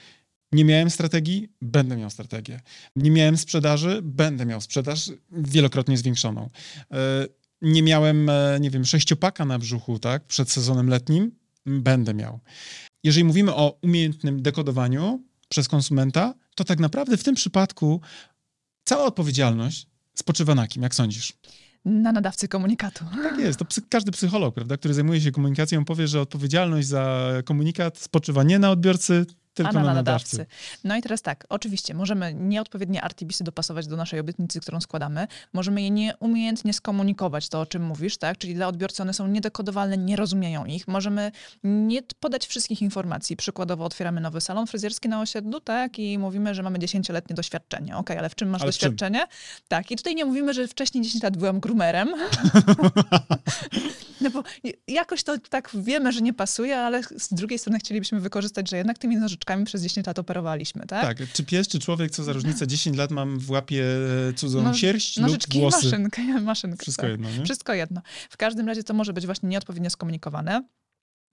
nie 0.52 0.64
miałem 0.64 0.90
strategii, 0.90 1.48
będę 1.62 1.96
miał 1.96 2.10
strategię. 2.10 2.60
Nie 2.96 3.10
miałem 3.10 3.36
sprzedaży, 3.36 4.00
będę 4.02 4.46
miał 4.46 4.60
sprzedaż 4.60 5.10
wielokrotnie 5.32 5.98
zwiększoną. 5.98 6.50
E, 6.92 7.26
Nie 7.62 7.82
miałem, 7.82 8.30
e, 8.30 8.58
nie 8.60 8.70
wiem, 8.70 8.84
sześciopaka 8.84 9.44
na 9.44 9.58
brzuchu, 9.58 9.98
tak, 9.98 10.24
przed 10.26 10.50
sezonem 10.50 10.88
letnim, 10.88 11.32
będę 11.66 12.14
miał. 12.14 12.40
Jeżeli 13.04 13.24
mówimy 13.24 13.54
o 13.54 13.78
umiejętnym 13.82 14.42
dekodowaniu 14.42 15.27
przez 15.48 15.68
konsumenta, 15.68 16.34
to 16.54 16.64
tak 16.64 16.78
naprawdę 16.80 17.16
w 17.16 17.24
tym 17.24 17.34
przypadku 17.34 18.00
cała 18.84 19.04
odpowiedzialność 19.04 19.86
spoczywa 20.14 20.54
na 20.54 20.66
kim, 20.66 20.82
jak 20.82 20.94
sądzisz? 20.94 21.32
Na 21.84 22.12
nadawcy 22.12 22.48
komunikatu. 22.48 23.04
Tak 23.22 23.38
jest, 23.38 23.58
to 23.58 23.64
psy, 23.64 23.82
każdy 23.88 24.12
psycholog, 24.12 24.54
prawda, 24.54 24.76
który 24.76 24.94
zajmuje 24.94 25.20
się 25.20 25.32
komunikacją, 25.32 25.84
powie, 25.84 26.08
że 26.08 26.20
odpowiedzialność 26.20 26.88
za 26.88 27.32
komunikat 27.44 27.98
spoczywa 27.98 28.42
nie 28.42 28.58
na 28.58 28.70
odbiorcy, 28.70 29.26
tylko 29.62 29.78
a 29.78 29.82
na, 29.82 29.88
na 29.88 29.94
nadawcy. 29.94 30.36
nadawcy. 30.36 30.56
No 30.84 30.96
i 30.96 31.02
teraz 31.02 31.22
tak, 31.22 31.44
oczywiście 31.48 31.94
możemy 31.94 32.34
nieodpowiednie 32.34 33.04
RTBsy 33.04 33.44
dopasować 33.44 33.86
do 33.86 33.96
naszej 33.96 34.20
obietnicy, 34.20 34.60
którą 34.60 34.80
składamy. 34.80 35.26
Możemy 35.52 35.82
je 35.82 35.90
nieumiejętnie 35.90 36.72
skomunikować, 36.72 37.48
to 37.48 37.60
o 37.60 37.66
czym 37.66 37.82
mówisz, 37.82 38.16
tak? 38.16 38.38
Czyli 38.38 38.54
dla 38.54 38.68
odbiorcy 38.68 39.02
one 39.02 39.14
są 39.14 39.26
niedekodowalne, 39.26 39.96
nie 39.96 40.16
rozumieją 40.16 40.64
ich. 40.64 40.88
Możemy 40.88 41.32
nie 41.64 42.02
podać 42.20 42.46
wszystkich 42.46 42.82
informacji. 42.82 43.36
Przykładowo 43.36 43.84
otwieramy 43.84 44.20
nowy 44.20 44.40
salon 44.40 44.66
fryzjerski 44.66 45.08
na 45.08 45.20
osiedlu, 45.20 45.60
tak? 45.60 45.98
I 45.98 46.18
mówimy, 46.18 46.54
że 46.54 46.62
mamy 46.62 46.78
10-letnie 46.78 47.36
doświadczenie. 47.36 47.96
Okej, 47.96 48.18
ale 48.18 48.28
w 48.28 48.34
czym 48.34 48.48
masz 48.48 48.62
Ale 48.62 48.72
w 48.72 48.78
czym? 48.78 48.90
doświadczenie? 48.90 49.26
Tak, 49.68 49.90
i 49.90 49.96
tutaj 49.96 50.14
nie 50.14 50.24
mówimy, 50.24 50.54
że 50.54 50.68
wcześniej 50.68 51.04
10 51.04 51.22
lat 51.22 51.36
byłam 51.36 51.60
groomerem. 51.60 52.08
no 54.20 54.30
bo 54.30 54.42
jakoś 54.88 55.22
to 55.22 55.38
tak 55.50 55.70
wiemy, 55.74 56.12
że 56.12 56.20
nie 56.20 56.32
pasuje, 56.32 56.78
ale 56.78 57.02
z 57.02 57.34
drugiej 57.34 57.58
strony 57.58 57.78
chcielibyśmy 57.78 58.20
wykorzystać, 58.20 58.70
że 58.70 58.76
jednak 58.76 58.98
tymi 58.98 59.16
nożyczkami 59.16 59.47
przez 59.64 59.82
10 59.82 60.06
lat 60.06 60.18
operowaliśmy, 60.18 60.86
tak? 60.86 61.02
Tak, 61.18 61.32
czy 61.32 61.44
pies, 61.44 61.68
czy 61.68 61.78
człowiek, 61.78 62.10
co 62.10 62.24
za 62.24 62.32
różnica, 62.32 62.66
10 62.66 62.96
lat 62.96 63.10
mam 63.10 63.38
w 63.38 63.50
łapie 63.50 63.84
e, 64.28 64.32
cudzą 64.32 64.62
No, 64.62 64.74
sierść 64.74 65.16
lub 65.16 65.26
Nożyczki 65.26 65.58
i 65.58 65.60
włosy. 65.60 65.84
maszynkę. 65.86 66.22
maszynkę 66.40 66.82
Wszystko 66.82 67.02
tak. 67.02 67.10
jedno, 67.10 67.30
nie? 67.30 67.44
Wszystko 67.44 67.74
jedno. 67.74 68.00
W 68.30 68.36
każdym 68.36 68.68
razie 68.68 68.84
to 68.84 68.94
może 68.94 69.12
być 69.12 69.26
właśnie 69.26 69.48
nieodpowiednio 69.48 69.90
skomunikowane. 69.90 70.62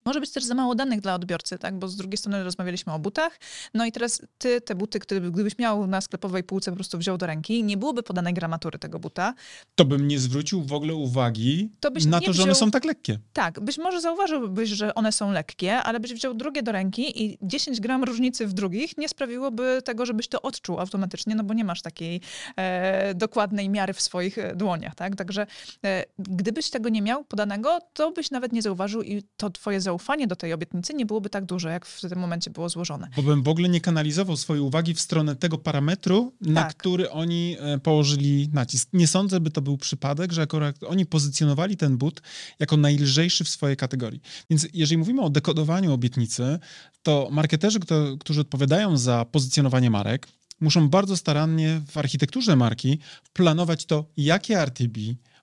Może 0.06 0.20
być 0.20 0.32
też 0.32 0.44
za 0.44 0.54
mało 0.56 0.76
danych 0.76 1.02
dla 1.02 1.16
odbiorcy, 1.16 1.58
tak? 1.60 1.80
Bo 1.80 1.88
z 1.88 1.96
drugiej 1.96 2.18
strony 2.18 2.44
rozmawialiśmy 2.44 2.94
o 2.94 3.00
butach. 3.00 3.40
No 3.74 3.86
i 3.86 3.92
teraz 3.92 4.22
ty 4.38 4.62
te 4.62 4.76
buty, 4.76 5.00
które 5.00 5.22
gdybyś 5.22 5.58
miał 5.58 5.88
na 5.88 6.02
sklepowej 6.02 6.44
półce 6.44 6.72
po 6.72 6.76
prostu 6.76 6.98
wziął 6.98 7.18
do 7.18 7.26
ręki, 7.26 7.64
nie 7.64 7.78
byłoby 7.78 8.04
podanej 8.04 8.34
gramatury 8.34 8.80
tego 8.80 9.00
buta. 9.00 9.34
To 9.76 9.86
bym 9.86 10.08
nie 10.08 10.20
zwrócił 10.20 10.62
w 10.64 10.74
ogóle 10.74 10.94
uwagi 10.96 11.70
na 12.06 12.20
to, 12.22 12.34
że 12.34 12.44
one 12.44 12.52
wziął- 12.52 12.56
są 12.66 12.72
tak 12.72 12.86
lekkie. 12.86 13.20
Tak, 13.34 13.60
być 13.60 13.78
może 13.78 14.02
zauważyłbyś, 14.02 14.70
że 14.70 14.96
one 14.96 15.12
są 15.12 15.32
lekkie, 15.32 15.78
ale 15.78 16.00
byś 16.00 16.14
wziął 16.14 16.34
drugie 16.34 16.64
do 16.64 16.72
ręki 16.72 17.24
i 17.24 17.38
10 17.42 17.80
gram 17.82 18.04
różnicy 18.04 18.48
w 18.48 18.54
drugich 18.54 18.98
nie 18.98 19.10
sprawiłoby 19.10 19.82
tego, 19.86 20.06
żebyś 20.06 20.28
to 20.28 20.42
odczuł 20.42 20.80
automatycznie, 20.80 21.36
no 21.36 21.44
bo 21.44 21.54
nie 21.54 21.64
masz 21.64 21.82
takiej 21.82 22.22
e, 22.58 23.14
dokładnej 23.16 23.70
miary 23.70 23.94
w 23.94 24.02
swoich 24.02 24.38
e, 24.38 24.56
dłoniach, 24.56 24.96
tak? 24.96 25.16
Także 25.16 25.48
e, 25.86 26.04
gdybyś 26.20 26.70
tego 26.70 26.90
nie 26.90 27.02
miał 27.02 27.24
podanego, 27.24 27.80
to 27.94 28.12
byś 28.12 28.32
nawet 28.32 28.52
nie 28.54 28.62
zauważył 28.62 29.02
i 29.02 29.24
to 29.38 29.50
twoje 29.50 29.82
zaufanie 29.82 29.95
zaufanie 29.96 30.28
do 30.28 30.36
tej 30.36 30.54
obietnicy 30.54 30.94
nie 30.94 31.06
byłoby 31.06 31.30
tak 31.30 31.46
duże, 31.46 31.70
jak 31.70 31.86
w 31.86 32.02
tym 32.02 32.20
momencie 32.20 32.52
było 32.52 32.70
złożone. 32.70 33.08
Bo 33.16 33.24
bym 33.24 33.44
w 33.44 33.48
ogóle 33.48 33.70
nie 33.70 33.82
kanalizował 33.82 34.38
swojej 34.38 34.62
uwagi 34.64 34.94
w 34.94 35.00
stronę 35.00 35.36
tego 35.36 35.58
parametru, 35.58 36.34
na 36.42 36.64
Tak. 36.64 36.76
który 36.78 37.10
oni 37.12 37.58
e, 37.60 37.80
położyli 37.80 38.50
nacisk. 38.54 38.90
Nie 38.94 39.08
sądzę, 39.08 39.40
by 39.40 39.52
to 39.52 39.62
był 39.62 39.78
przypadek, 39.78 40.32
że 40.32 40.42
akurat 40.42 40.84
oni 40.84 41.06
pozycjonowali 41.06 41.78
ten 41.78 41.98
but 41.98 42.22
jako 42.60 42.78
najlżejszy 42.78 43.44
w 43.44 43.50
swojej 43.50 43.78
kategorii. 43.78 44.22
Więc 44.50 44.68
jeżeli 44.74 44.98
mówimy 44.98 45.22
o 45.22 45.30
dekodowaniu 45.30 45.94
obietnicy, 45.94 46.60
to 47.04 47.28
marketerzy, 47.32 47.80
którzy 48.20 48.42
odpowiadają 48.42 48.98
za 48.98 49.26
pozycjonowanie 49.26 49.90
marek, 49.90 50.28
muszą 50.62 50.90
bardzo 50.90 51.18
starannie 51.18 51.82
w 51.92 51.98
architekturze 51.98 52.56
marki 52.56 53.00
planować 53.34 53.86
to, 53.86 54.06
jakie 54.18 54.58
RTB 54.66 54.98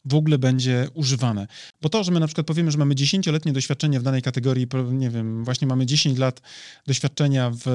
w 0.05 0.15
ogóle 0.15 0.39
będzie 0.39 0.89
używane. 0.95 1.47
Bo 1.83 1.89
to, 1.89 2.05
że 2.05 2.13
my 2.13 2.21
na 2.21 2.27
przykład 2.27 2.47
powiemy, 2.47 2.71
że 2.71 2.79
mamy 2.79 2.95
10-letnie 2.95 3.53
doświadczenie 3.53 4.01
w 4.01 4.03
danej 4.03 4.23
kategorii, 4.23 4.67
nie 4.93 5.11
wiem, 5.11 5.45
właśnie 5.45 5.67
mamy 5.67 5.87
10 5.87 6.19
lat 6.19 6.41
doświadczenia 6.87 7.51
w 7.51 7.69
e, 7.69 7.73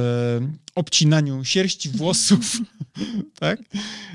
obcinaniu 0.76 1.44
sierści 1.44 1.90
włosów, 1.90 2.58
tak? 3.40 3.60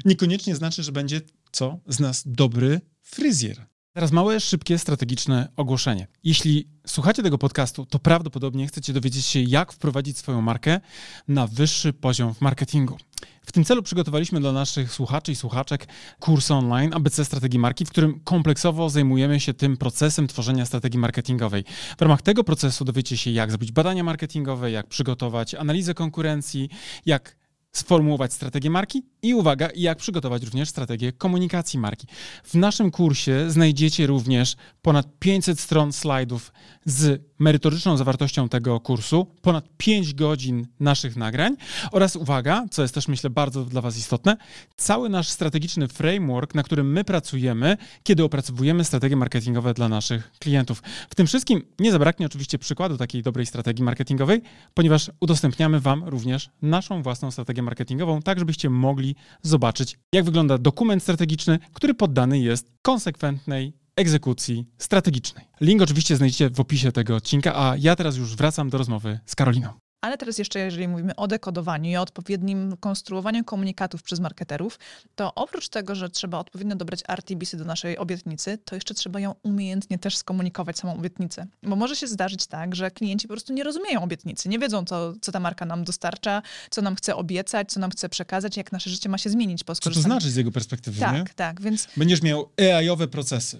Niekoniecznie 0.04 0.56
znaczy, 0.56 0.82
że 0.82 0.92
będzie 0.92 1.20
co 1.52 1.78
z 1.86 2.00
nas 2.00 2.22
dobry 2.26 2.80
fryzjer. 3.02 3.66
Teraz 3.92 4.12
małe, 4.12 4.40
szybkie, 4.40 4.78
strategiczne 4.78 5.48
ogłoszenie. 5.56 6.06
Jeśli 6.24 6.68
słuchacie 6.86 7.22
tego 7.22 7.38
podcastu, 7.38 7.86
to 7.86 7.98
prawdopodobnie 7.98 8.66
chcecie 8.66 8.92
dowiedzieć 8.92 9.26
się, 9.26 9.40
jak 9.40 9.72
wprowadzić 9.72 10.18
swoją 10.18 10.40
markę 10.40 10.80
na 11.28 11.46
wyższy 11.46 11.92
poziom 11.92 12.34
w 12.34 12.40
marketingu. 12.40 12.96
W 13.42 13.52
tym 13.52 13.64
celu 13.64 13.82
przygotowaliśmy 13.82 14.40
dla 14.40 14.52
naszych 14.52 14.92
słuchaczy 14.92 15.32
i 15.32 15.36
słuchaczek 15.36 15.86
kurs 16.20 16.50
online 16.50 16.94
ABC 16.94 17.24
Strategii 17.24 17.58
Marki, 17.58 17.84
w 17.84 17.90
którym 17.90 18.20
kompleksowo 18.20 18.90
zajmujemy 18.90 19.40
się 19.40 19.54
tym 19.54 19.76
procesem 19.76 20.26
tworzenia 20.26 20.66
strategii 20.66 20.98
marketingowej. 20.98 21.64
W 21.98 22.02
ramach 22.02 22.22
tego 22.22 22.44
procesu 22.44 22.84
dowiecie 22.84 23.16
się, 23.16 23.30
jak 23.30 23.50
zrobić 23.50 23.72
badania 23.72 24.04
marketingowe, 24.04 24.70
jak 24.70 24.86
przygotować 24.86 25.54
analizę 25.54 25.94
konkurencji, 25.94 26.68
jak 27.06 27.36
sformułować 27.72 28.32
strategię 28.32 28.70
marki 28.70 29.02
i 29.22 29.34
uwaga, 29.34 29.68
jak 29.76 29.98
przygotować 29.98 30.42
również 30.42 30.68
strategię 30.68 31.12
komunikacji 31.12 31.78
marki. 31.78 32.06
W 32.44 32.54
naszym 32.54 32.90
kursie 32.90 33.50
znajdziecie 33.50 34.06
również 34.06 34.56
ponad 34.82 35.06
500 35.18 35.60
stron 35.60 35.92
slajdów 35.92 36.52
z 36.84 37.22
merytoryczną 37.38 37.96
zawartością 37.96 38.48
tego 38.48 38.80
kursu, 38.80 39.26
ponad 39.42 39.68
5 39.76 40.14
godzin 40.14 40.66
naszych 40.80 41.16
nagrań 41.16 41.56
oraz 41.92 42.16
uwaga, 42.16 42.64
co 42.70 42.82
jest 42.82 42.94
też 42.94 43.08
myślę 43.08 43.30
bardzo 43.30 43.64
dla 43.64 43.80
Was 43.80 43.98
istotne, 43.98 44.36
cały 44.76 45.08
nasz 45.08 45.28
strategiczny 45.28 45.88
framework, 45.88 46.54
na 46.54 46.62
którym 46.62 46.92
my 46.92 47.04
pracujemy, 47.04 47.76
kiedy 48.02 48.24
opracowujemy 48.24 48.84
strategie 48.84 49.16
marketingowe 49.16 49.74
dla 49.74 49.88
naszych 49.88 50.30
klientów. 50.38 50.82
W 51.10 51.14
tym 51.14 51.26
wszystkim 51.26 51.62
nie 51.78 51.92
zabraknie 51.92 52.26
oczywiście 52.26 52.58
przykładu 52.58 52.96
takiej 52.96 53.22
dobrej 53.22 53.46
strategii 53.46 53.84
marketingowej, 53.84 54.42
ponieważ 54.74 55.10
udostępniamy 55.20 55.80
Wam 55.80 56.04
również 56.04 56.50
naszą 56.62 57.02
własną 57.02 57.30
strategię 57.30 57.62
marketingową, 57.62 58.22
tak 58.22 58.38
żebyście 58.38 58.70
mogli 58.70 59.11
zobaczyć, 59.42 59.98
jak 60.12 60.24
wygląda 60.24 60.58
dokument 60.58 61.02
strategiczny, 61.02 61.58
który 61.72 61.94
poddany 61.94 62.38
jest 62.38 62.72
konsekwentnej 62.82 63.72
egzekucji 63.96 64.66
strategicznej. 64.78 65.44
Link 65.60 65.82
oczywiście 65.82 66.16
znajdziecie 66.16 66.50
w 66.50 66.60
opisie 66.60 66.92
tego 66.92 67.16
odcinka, 67.16 67.56
a 67.56 67.76
ja 67.76 67.96
teraz 67.96 68.16
już 68.16 68.36
wracam 68.36 68.70
do 68.70 68.78
rozmowy 68.78 69.20
z 69.26 69.34
Karoliną. 69.34 69.72
Ale 70.02 70.18
teraz 70.18 70.38
jeszcze, 70.38 70.58
jeżeli 70.58 70.88
mówimy 70.88 71.16
o 71.16 71.28
dekodowaniu 71.28 71.90
i 71.90 71.96
o 71.96 72.00
odpowiednim 72.02 72.76
konstruowaniu 72.76 73.44
komunikatów 73.44 74.02
przez 74.02 74.20
marketerów, 74.20 74.78
to 75.14 75.34
oprócz 75.34 75.68
tego, 75.68 75.94
że 75.94 76.10
trzeba 76.10 76.38
odpowiednio 76.38 76.76
dobrać 76.76 77.00
RTBsy 77.08 77.56
do 77.56 77.64
naszej 77.64 77.98
obietnicy, 77.98 78.58
to 78.64 78.74
jeszcze 78.74 78.94
trzeba 78.94 79.20
ją 79.20 79.34
umiejętnie 79.42 79.98
też 79.98 80.16
skomunikować, 80.16 80.78
samą 80.78 80.94
obietnicę. 80.94 81.46
Bo 81.62 81.76
może 81.76 81.96
się 81.96 82.06
zdarzyć 82.06 82.46
tak, 82.46 82.74
że 82.74 82.90
klienci 82.90 83.28
po 83.28 83.34
prostu 83.34 83.52
nie 83.52 83.64
rozumieją 83.64 84.02
obietnicy, 84.02 84.48
nie 84.48 84.58
wiedzą, 84.58 84.84
co, 84.84 85.12
co 85.20 85.32
ta 85.32 85.40
marka 85.40 85.64
nam 85.66 85.84
dostarcza, 85.84 86.42
co 86.70 86.82
nam 86.82 86.96
chce 86.96 87.16
obiecać, 87.16 87.72
co 87.72 87.80
nam 87.80 87.90
chce 87.90 88.08
przekazać, 88.08 88.56
jak 88.56 88.72
nasze 88.72 88.90
życie 88.90 89.08
ma 89.08 89.18
się 89.18 89.30
zmienić 89.30 89.64
po 89.64 89.74
Co 89.74 89.80
to 89.80 89.82
skorzystaniu. 89.82 90.12
znaczy 90.14 90.30
z 90.30 90.36
jego 90.36 90.50
perspektywy, 90.50 91.00
nie? 91.00 91.06
Tak, 91.06 91.34
tak, 91.34 91.60
więc 91.60 91.88
Będziesz 91.96 92.22
miał 92.22 92.50
AI-owe 92.58 93.08
procesy. 93.08 93.58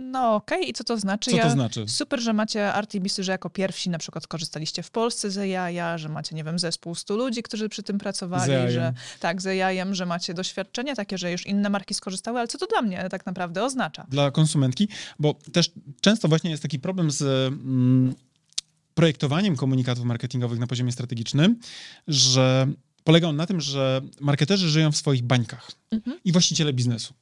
No 0.00 0.34
okej, 0.34 0.70
i 0.70 0.72
co 0.72 0.84
to 0.84 0.96
znaczy? 0.96 1.30
Co 1.30 1.36
to 1.36 1.42
Ja- 1.42 1.50
znaczy? 1.50 1.84
Super, 1.88 2.20
że 2.20 2.32
macie 2.32 2.74
RTBsy, 2.74 3.24
że 3.24 3.32
jako 3.32 3.50
pierwsi 3.50 3.90
na 3.90 3.98
przykład 3.98 4.26
korzystaliście 4.26 4.82
w 4.82 4.90
Polsce 4.90 5.30
z 5.30 5.38
AI, 5.38 5.98
że 5.98 6.08
macie, 6.08 6.36
nie 6.36 6.44
wiem, 6.44 6.58
zespół 6.58 6.94
100 6.94 7.16
ludzi, 7.16 7.42
którzy 7.42 7.68
przy 7.68 7.82
tym 7.82 7.98
pracowali, 7.98 8.52
że 8.72 8.92
tak, 9.20 9.42
z 9.42 9.46
AI, 9.46 9.78
że 9.90 10.06
macie 10.06 10.34
doświadczenie 10.34 10.96
takie, 10.96 11.18
że 11.18 11.32
już 11.32 11.46
inne 11.46 11.70
marki 11.70 11.94
skorzystały, 11.94 12.38
ale 12.38 12.48
co 12.48 12.58
to 12.58 12.66
dla 12.66 12.82
mnie 12.82 13.08
tak 13.10 13.26
naprawdę 13.26 13.64
oznacza? 13.64 14.06
dla 14.08 14.30
konsumentki, 14.30 14.88
bo 15.18 15.34
też 15.52 15.70
często 16.00 16.28
właśnie 16.28 16.50
jest 16.50 16.62
taki 16.62 16.78
problem 16.78 17.10
z 17.10 17.22
mm, 17.22 18.14
projektowaniem 18.94 19.56
komunikatów 19.56 20.04
marketingowych 20.04 20.58
na 20.58 20.66
poziomie 20.66 20.92
strategicznym, 20.92 21.58
że 22.08 22.66
polega 23.04 23.28
on 23.28 23.36
na 23.36 23.46
tym, 23.46 23.60
że 23.60 24.00
marketerzy 24.20 24.68
żyją 24.68 24.92
w 24.92 24.96
swoich 24.96 25.22
bańkach 25.22 25.80
Mhm. 25.90 26.20
i 26.24 26.32
właściciele 26.32 26.72
biznesu. 26.72 27.14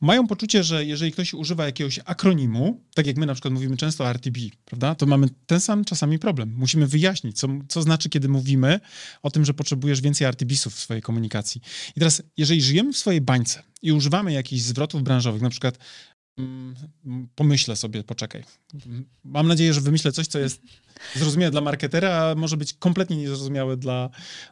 Mają 0.00 0.26
poczucie, 0.26 0.64
że 0.64 0.84
jeżeli 0.84 1.12
ktoś 1.12 1.34
używa 1.34 1.66
jakiegoś 1.66 2.00
akronimu, 2.04 2.80
tak 2.94 3.06
jak 3.06 3.16
my 3.16 3.26
na 3.26 3.34
przykład 3.34 3.54
mówimy 3.54 3.76
często 3.76 4.04
o 4.04 4.10
RTB, 4.10 4.38
prawda, 4.64 4.94
to 4.94 5.06
mamy 5.06 5.28
ten 5.46 5.60
sam 5.60 5.84
czasami 5.84 6.18
problem. 6.18 6.54
Musimy 6.56 6.86
wyjaśnić, 6.86 7.38
co, 7.38 7.48
co 7.68 7.82
znaczy, 7.82 8.08
kiedy 8.08 8.28
mówimy 8.28 8.80
o 9.22 9.30
tym, 9.30 9.44
że 9.44 9.54
potrzebujesz 9.54 10.00
więcej 10.00 10.26
RTB-sów 10.26 10.74
w 10.74 10.80
swojej 10.80 11.02
komunikacji. 11.02 11.60
I 11.96 11.98
teraz, 12.00 12.22
jeżeli 12.36 12.62
żyjemy 12.62 12.92
w 12.92 12.96
swojej 12.96 13.20
bańce 13.20 13.62
i 13.82 13.92
używamy 13.92 14.32
jakichś 14.32 14.62
zwrotów 14.62 15.02
branżowych, 15.02 15.42
na 15.42 15.50
przykład 15.50 15.78
pomyślę 17.34 17.76
sobie, 17.76 18.04
poczekaj. 18.04 18.44
Mam 19.24 19.48
nadzieję, 19.48 19.74
że 19.74 19.80
wymyślę 19.80 20.12
coś, 20.12 20.26
co 20.26 20.38
jest 20.38 20.62
zrozumiałe 21.14 21.50
dla 21.50 21.60
marketera, 21.60 22.10
a 22.10 22.34
może 22.34 22.56
być 22.56 22.74
kompletnie 22.74 23.16
niezrozumiałe 23.16 23.76
dla, 23.76 24.10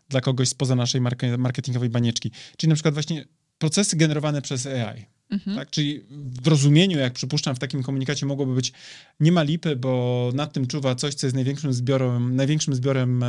dla 0.09 0.21
kogoś 0.21 0.49
spoza 0.49 0.75
naszej 0.75 1.01
marke, 1.01 1.39
marketingowej 1.39 1.91
banieczki. 1.91 2.31
Czyli 2.57 2.69
na 2.69 2.75
przykład 2.75 2.95
właśnie 2.95 3.25
procesy 3.59 3.97
generowane 3.97 4.43
przez 4.43 4.67
AI. 4.67 5.07
Mhm. 5.31 5.57
Tak? 5.57 5.71
Czyli 5.71 6.05
w 6.43 6.47
rozumieniu, 6.47 6.99
jak 6.99 7.13
przypuszczam, 7.13 7.57
w 7.57 7.59
takim 7.59 7.83
komunikacie 7.83 8.27
mogłoby 8.27 8.55
być 8.55 8.73
nie 9.21 9.33
ma 9.33 9.43
lipy, 9.43 9.77
bo 9.77 10.31
nad 10.35 10.53
tym 10.53 10.67
czuwa 10.67 10.95
coś, 10.95 11.15
co 11.15 11.27
jest 11.27 11.35
największym 11.35 11.73
zbiorem, 11.73 12.37
największym 12.37 12.75
zbiorem 12.75 13.23
e, 13.23 13.27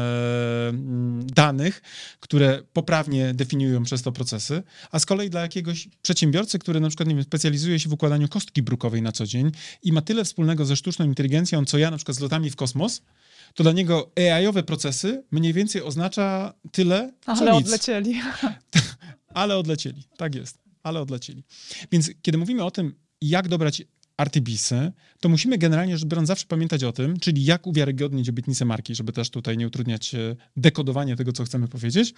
mm, 0.70 1.28
danych, 1.28 1.82
które 2.20 2.64
poprawnie 2.74 3.34
definiują 3.34 3.84
przez 3.84 4.02
to 4.02 4.12
procesy, 4.12 4.64
a 4.92 5.00
z 5.00 5.06
kolei 5.06 5.30
dla 5.30 5.42
jakiegoś 5.42 5.90
przedsiębiorcy, 6.02 6.60
który 6.60 6.80
na 6.80 6.88
przykład 6.88 7.10
nie 7.10 7.16
wiem, 7.16 7.24
specjalizuje 7.24 7.80
się 7.80 7.90
w 7.90 7.94
układaniu 7.94 8.28
kostki 8.28 8.62
brukowej 8.62 9.02
na 9.02 9.12
co 9.12 9.26
dzień 9.26 9.52
i 9.84 9.92
ma 9.92 10.02
tyle 10.02 10.26
wspólnego 10.26 10.66
ze 10.66 10.76
sztuczną 10.76 11.06
inteligencją, 11.06 11.66
co 11.66 11.78
ja 11.78 11.92
na 11.92 11.98
przykład 11.98 12.18
z 12.18 12.20
lotami 12.20 12.50
w 12.50 12.56
kosmos, 12.56 13.02
to 13.54 13.64
dla 13.64 13.72
niego 13.72 14.12
AI-owe 14.16 14.64
procesy 14.64 15.24
mniej 15.32 15.54
więcej 15.54 15.82
oznacza 15.84 16.54
tyle, 16.72 17.14
co 17.26 17.32
Ale 17.32 17.52
nic 17.52 17.66
odlecieli. 17.66 18.22
ale 19.40 19.58
odlecieli. 19.58 20.04
Tak 20.18 20.36
jest, 20.36 20.60
ale 20.84 21.02
odlecieli. 21.02 21.44
Więc 21.92 22.12
kiedy 22.22 22.38
mówimy 22.38 22.64
o 22.64 22.72
tym, 22.72 22.96
jak 23.22 23.48
dobrać 23.48 23.84
RTBsy, 24.18 24.92
to 25.20 25.30
musimy 25.30 25.58
generalnie 25.58 25.98
rzecz 25.98 26.08
biorąc 26.08 26.28
zawsze 26.28 26.46
pamiętać 26.46 26.84
o 26.84 26.92
tym, 26.92 27.20
czyli 27.20 27.46
jak 27.46 27.68
uwiarygodnić 27.68 28.30
obietnicę 28.30 28.66
marki, 28.66 28.96
żeby 28.96 29.14
też 29.14 29.30
tutaj 29.30 29.58
nie 29.58 29.68
utrudniać 29.68 30.16
e, 30.16 30.36
dekodowania 30.58 31.16
tego, 31.16 31.32
co 31.32 31.44
chcemy 31.44 31.68
powiedzieć, 31.68 32.14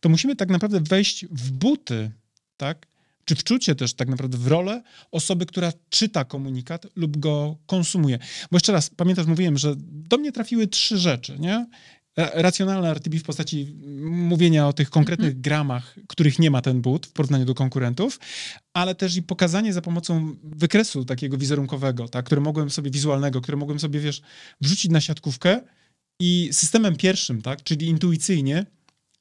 to 0.00 0.08
musimy 0.08 0.36
tak 0.36 0.48
naprawdę 0.48 0.80
wejść 0.80 1.26
w 1.26 1.50
buty, 1.50 2.10
tak? 2.56 2.86
Czy 3.24 3.34
wczucie 3.34 3.74
też 3.74 3.94
tak 3.94 4.08
naprawdę 4.08 4.38
w 4.38 4.46
rolę 4.46 4.82
osoby, 5.10 5.46
która 5.46 5.72
czyta 5.90 6.24
komunikat 6.24 6.86
lub 6.96 7.16
go 7.16 7.56
konsumuje. 7.66 8.18
Bo 8.50 8.56
jeszcze 8.56 8.72
raz, 8.72 8.90
pamiętasz, 8.90 9.26
mówiłem, 9.26 9.58
że 9.58 9.74
do 9.78 10.18
mnie 10.18 10.32
trafiły 10.32 10.66
trzy 10.66 10.98
rzeczy, 10.98 11.38
nie? 11.38 11.66
Ra- 12.16 12.30
Racjonalne 12.34 12.90
RTB 12.90 13.14
w 13.18 13.22
postaci 13.22 13.74
mówienia 14.02 14.68
o 14.68 14.72
tych 14.72 14.90
konkretnych 14.90 15.40
gramach, 15.40 15.94
których 16.08 16.38
nie 16.38 16.50
ma 16.50 16.62
ten 16.62 16.82
but 16.82 17.06
w 17.06 17.12
porównaniu 17.12 17.44
do 17.44 17.54
konkurentów, 17.54 18.20
ale 18.74 18.94
też 18.94 19.16
i 19.16 19.22
pokazanie 19.22 19.72
za 19.72 19.82
pomocą 19.82 20.36
wykresu 20.42 21.04
takiego 21.04 21.38
wizerunkowego, 21.38 22.08
tak, 22.08 22.26
które 22.26 22.40
mogłem 22.40 22.70
sobie, 22.70 22.90
wizualnego, 22.90 23.40
które 23.40 23.56
mogłem 23.56 23.80
sobie, 23.80 24.00
wiesz, 24.00 24.22
wrzucić 24.60 24.90
na 24.90 25.00
siatkówkę 25.00 25.60
i 26.20 26.48
systemem 26.52 26.96
pierwszym, 26.96 27.42
tak, 27.42 27.62
czyli 27.62 27.86
intuicyjnie 27.86 28.66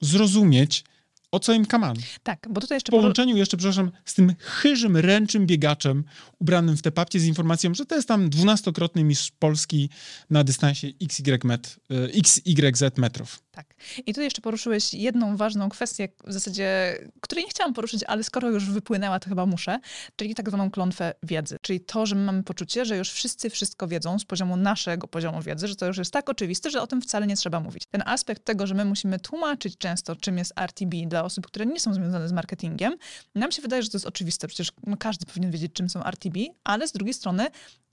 zrozumieć, 0.01 0.83
o 1.31 1.39
co 1.39 1.53
im 1.53 1.65
kaman. 1.65 1.95
Tak, 2.23 2.47
bo 2.49 2.61
tutaj 2.61 2.75
W 2.75 2.77
jeszcze... 2.77 2.91
poru- 2.91 2.99
połączeniu 2.99 3.37
jeszcze, 3.37 3.57
przepraszam, 3.57 3.91
z 4.05 4.13
tym 4.13 4.35
chyżym, 4.39 4.97
ręczym 4.97 5.45
biegaczem 5.47 6.03
ubranym 6.39 6.77
w 6.77 6.81
te 6.81 6.91
papcie 6.91 7.19
z 7.19 7.25
informacją, 7.25 7.73
że 7.73 7.85
to 7.85 7.95
jest 7.95 8.07
tam 8.07 8.29
dwunastokrotny 8.29 9.03
mistrz 9.03 9.31
Polski 9.39 9.89
na 10.29 10.43
dystansie 10.43 10.87
XY, 11.01 11.39
met, 11.43 11.79
y, 11.91 12.11
XYZ 12.19 12.97
metrów. 12.97 13.39
Tak. 13.51 13.73
I 14.05 14.13
tu 14.13 14.21
jeszcze 14.21 14.41
poruszyłeś 14.41 14.93
jedną 14.93 15.37
ważną 15.37 15.69
kwestię, 15.69 16.09
w 16.27 16.33
zasadzie, 16.33 16.97
której 17.21 17.43
nie 17.43 17.49
chciałam 17.49 17.73
poruszyć, 17.73 18.03
ale 18.03 18.23
skoro 18.23 18.49
już 18.49 18.69
wypłynęła, 18.69 19.19
to 19.19 19.29
chyba 19.29 19.45
muszę, 19.45 19.79
czyli 20.15 20.35
tak 20.35 20.49
zwaną 20.49 20.71
klątwę 20.71 21.13
wiedzy. 21.23 21.57
Czyli 21.61 21.79
to, 21.79 22.05
że 22.05 22.15
my 22.15 22.23
mamy 22.23 22.43
poczucie, 22.43 22.85
że 22.85 22.97
już 22.97 23.11
wszyscy 23.11 23.49
wszystko 23.49 23.87
wiedzą 23.87 24.19
z 24.19 24.25
poziomu 24.25 24.57
naszego 24.57 25.07
poziomu 25.07 25.41
wiedzy, 25.41 25.67
że 25.67 25.75
to 25.75 25.85
już 25.85 25.97
jest 25.97 26.13
tak 26.13 26.29
oczywiste, 26.29 26.69
że 26.69 26.81
o 26.81 26.87
tym 26.87 27.01
wcale 27.01 27.27
nie 27.27 27.35
trzeba 27.35 27.59
mówić. 27.59 27.83
Ten 27.91 28.03
aspekt 28.05 28.45
tego, 28.45 28.67
że 28.67 28.75
my 28.75 28.85
musimy 28.85 29.19
tłumaczyć 29.19 29.77
często, 29.77 30.15
czym 30.15 30.37
jest 30.37 30.53
RTB 30.59 30.95
dla 31.07 31.23
osób, 31.23 31.47
które 31.47 31.65
nie 31.65 31.79
są 31.79 31.93
związane 31.93 32.27
z 32.27 32.31
marketingiem, 32.31 32.97
nam 33.35 33.51
się 33.51 33.61
wydaje, 33.61 33.83
że 33.83 33.89
to 33.89 33.97
jest 33.97 34.07
oczywiste. 34.07 34.47
Przecież 34.47 34.71
no, 34.87 34.97
każdy 34.97 35.25
powinien 35.25 35.51
wiedzieć, 35.51 35.73
czym 35.73 35.89
są 35.89 36.03
RTB, 36.03 36.37
ale 36.63 36.87
z 36.87 36.91
drugiej 36.91 37.13
strony, 37.13 37.47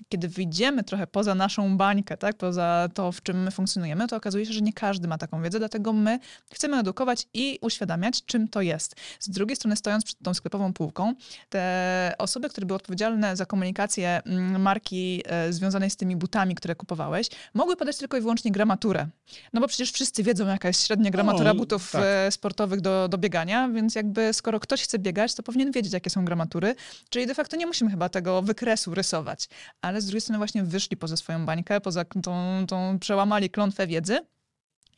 kiedy 0.09 0.29
wyjdziemy 0.29 0.85
trochę 0.85 1.07
poza 1.07 1.35
naszą 1.35 1.77
bańkę, 1.77 2.17
tak, 2.17 2.37
poza 2.37 2.89
to, 2.95 3.13
w 3.13 3.23
czym 3.23 3.43
my 3.43 3.51
funkcjonujemy, 3.51 4.09
to 4.09 4.17
okazuje 4.17 4.47
się, 4.47 4.53
że 4.53 4.61
nie 4.61 4.73
każdy 4.73 5.09
ma 5.09 5.19
taką 5.19 5.43
wiedzę, 5.43 5.58
dlatego 5.59 5.93
my 5.93 6.19
chcemy 6.53 6.77
edukować 6.77 7.27
i 7.35 7.59
uświadamiać, 7.63 8.25
czym 8.25 8.49
to 8.49 8.61
jest. 8.61 8.95
Z 9.21 9.31
drugiej 9.31 9.57
strony, 9.57 9.77
stojąc 9.77 10.05
przed 10.05 10.19
tą 10.25 10.35
sklepową 10.35 10.73
półką, 10.73 11.15
te 11.49 12.15
osoby, 12.19 12.49
które 12.49 12.67
były 12.67 12.77
odpowiedzialne 12.77 13.37
za 13.37 13.47
komunikację 13.47 14.23
mm, 14.25 14.63
marki 14.63 15.23
e, 15.27 15.53
związanej 15.53 15.91
z 15.91 15.97
tymi 15.97 16.17
butami, 16.17 16.55
które 16.55 16.75
kupowałeś, 16.75 17.29
mogły 17.55 17.77
podać 17.77 17.97
tylko 17.97 18.17
i 18.17 18.21
wyłącznie 18.21 18.51
gramaturę. 18.51 19.07
No 19.53 19.61
bo 19.61 19.69
przecież 19.69 19.93
wszyscy 19.93 20.23
wiedzą, 20.23 20.47
jaka 20.47 20.69
jest 20.69 20.87
średnia 20.87 21.11
gramatura 21.11 21.55
butów 21.55 21.91
tak. 21.93 22.03
E, 22.05 22.31
sportowych 22.31 22.81
do, 22.81 23.09
do 23.09 23.19
biegania, 23.19 23.69
więc 23.69 23.95
jakby 23.95 24.33
skoro 24.33 24.61
ktoś 24.61 24.83
chce 24.83 24.99
biegać, 24.99 25.35
to 25.35 25.43
powinien 25.43 25.73
wiedzieć, 25.73 25.93
jakie 25.93 26.11
są 26.11 26.25
gramatury, 26.25 26.75
czyli 27.11 27.27
de 27.27 27.35
facto 27.35 27.57
nie 27.57 27.67
musimy 27.67 27.91
chyba 27.91 28.09
tego 28.09 28.43
wykresu 28.43 28.95
rysować. 28.95 29.49
Ale 29.83 30.01
z 30.01 30.07
drugiej 30.07 30.21
strony 30.21 30.39
właśnie 30.39 30.63
wyszli 30.63 30.97
poza 30.97 31.17
swoją 31.17 31.47
bańkę, 31.47 31.81
poza 31.81 32.05
tą, 32.05 32.67
tą 32.69 32.99
przełamali 32.99 33.51
klątwę 33.51 33.87
wiedzy 33.87 34.21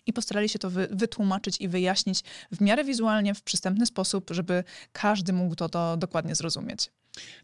i 0.07 0.13
postarali 0.13 0.49
się 0.49 0.59
to 0.59 0.71
wy, 0.71 0.89
wytłumaczyć 0.91 1.61
i 1.61 1.69
wyjaśnić 1.69 2.21
w 2.53 2.61
miarę 2.61 2.85
wizualnie, 2.85 3.35
w 3.35 3.43
przystępny 3.43 3.87
sposób, 3.87 4.31
żeby 4.31 4.65
każdy 4.93 5.33
mógł 5.33 5.55
to, 5.55 5.69
to 5.69 5.97
dokładnie 5.97 6.35
zrozumieć. 6.35 6.91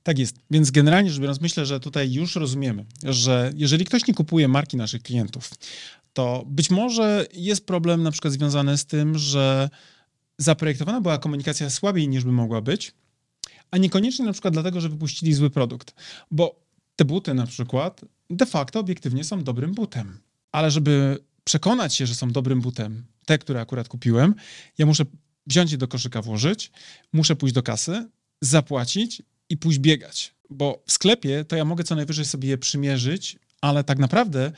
Tak 0.02 0.18
jest. 0.18 0.36
Więc 0.50 0.70
generalnie 0.70 1.10
rzecz 1.10 1.20
biorąc, 1.20 1.40
myślę, 1.40 1.66
że 1.66 1.80
tutaj 1.80 2.12
już 2.12 2.36
rozumiemy, 2.36 2.84
że 3.02 3.52
jeżeli 3.56 3.84
ktoś 3.84 4.06
nie 4.06 4.14
kupuje 4.14 4.48
marki 4.48 4.76
naszych 4.76 5.02
klientów, 5.02 5.50
to 6.12 6.44
być 6.46 6.70
może 6.70 7.26
jest 7.32 7.66
problem 7.66 8.02
na 8.02 8.10
przykład 8.10 8.32
związany 8.32 8.78
z 8.78 8.86
tym, 8.86 9.18
że 9.18 9.70
zaprojektowana 10.38 11.00
była 11.00 11.18
komunikacja 11.18 11.70
słabiej 11.70 12.08
niż 12.08 12.24
by 12.24 12.32
mogła 12.32 12.60
być, 12.60 12.94
a 13.70 13.78
niekoniecznie 13.78 14.24
na 14.24 14.32
przykład 14.32 14.54
dlatego, 14.54 14.80
że 14.80 14.88
wypuścili 14.88 15.34
zły 15.34 15.50
produkt. 15.50 15.94
Bo 16.30 16.60
te 16.96 17.04
buty 17.04 17.34
na 17.34 17.46
przykład 17.46 18.00
de 18.30 18.46
facto 18.46 18.80
obiektywnie 18.80 19.24
są 19.24 19.44
dobrym 19.44 19.74
butem. 19.74 20.18
Ale 20.52 20.70
żeby 20.70 21.18
przekonać 21.46 21.94
się, 21.94 22.06
że 22.06 22.14
są 22.14 22.30
dobrym 22.30 22.60
butem, 22.60 23.04
te, 23.26 23.38
które 23.38 23.60
akurat 23.60 23.88
kupiłem, 23.88 24.34
ja 24.78 24.86
muszę 24.86 25.04
wziąć 25.46 25.72
je 25.72 25.78
do 25.78 25.88
koszyka, 25.88 26.22
włożyć, 26.22 26.70
muszę 27.12 27.36
pójść 27.36 27.54
do 27.54 27.62
kasy, 27.62 28.08
zapłacić 28.40 29.22
i 29.48 29.56
pójść 29.56 29.78
biegać. 29.78 30.34
Bo 30.50 30.82
w 30.86 30.92
sklepie 30.92 31.44
to 31.44 31.56
ja 31.56 31.64
mogę 31.64 31.84
co 31.84 31.94
najwyżej 31.94 32.24
sobie 32.24 32.48
je 32.48 32.58
przymierzyć, 32.58 33.38
ale 33.60 33.84
tak 33.84 33.98
naprawdę 33.98 34.52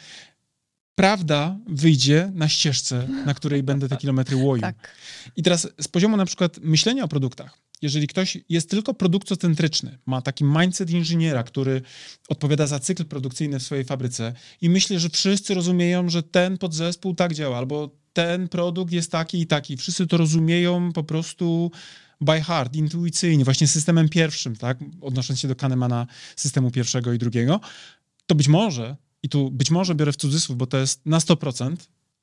prawda 0.94 1.58
wyjdzie 1.66 2.30
na 2.34 2.48
ścieżce, 2.48 3.08
na 3.26 3.34
której 3.34 3.62
będę 3.62 3.88
te 3.88 3.96
kilometry 3.96 4.36
łoił. 4.36 4.62
Tak. 4.62 4.96
I 5.36 5.42
teraz 5.42 5.68
z 5.80 5.88
poziomu 5.88 6.16
na 6.16 6.24
przykład 6.24 6.58
myślenia 6.58 7.04
o 7.04 7.08
produktach, 7.08 7.58
jeżeli 7.82 8.06
ktoś 8.06 8.38
jest 8.48 8.70
tylko 8.70 8.94
produktocentryczny, 8.94 9.98
ma 10.06 10.22
taki 10.22 10.44
mindset 10.44 10.90
inżyniera, 10.90 11.42
który 11.42 11.82
odpowiada 12.28 12.66
za 12.66 12.78
cykl 12.78 13.04
produkcyjny 13.04 13.58
w 13.58 13.62
swojej 13.62 13.84
fabryce 13.84 14.32
i 14.60 14.70
myśli, 14.70 14.98
że 14.98 15.08
wszyscy 15.08 15.54
rozumieją, 15.54 16.08
że 16.10 16.22
ten 16.22 16.58
podzespół 16.58 17.14
tak 17.14 17.34
działa, 17.34 17.58
albo 17.58 17.90
ten 18.12 18.48
produkt 18.48 18.92
jest 18.92 19.12
taki 19.12 19.40
i 19.40 19.46
taki, 19.46 19.76
wszyscy 19.76 20.06
to 20.06 20.16
rozumieją 20.16 20.92
po 20.92 21.04
prostu 21.04 21.70
by 22.20 22.42
heart, 22.42 22.76
intuicyjnie, 22.76 23.44
właśnie 23.44 23.66
systemem 23.66 24.08
pierwszym, 24.08 24.56
tak, 24.56 24.78
odnosząc 25.00 25.40
się 25.40 25.48
do 25.48 25.56
Kahnemana 25.56 26.06
systemu 26.36 26.70
pierwszego 26.70 27.12
i 27.12 27.18
drugiego, 27.18 27.60
to 28.26 28.34
być 28.34 28.48
może, 28.48 28.96
i 29.22 29.28
tu 29.28 29.50
być 29.50 29.70
może 29.70 29.94
biorę 29.94 30.12
w 30.12 30.16
cudzysłów, 30.16 30.58
bo 30.58 30.66
to 30.66 30.78
jest 30.78 31.06
na 31.06 31.18
100%, 31.18 31.76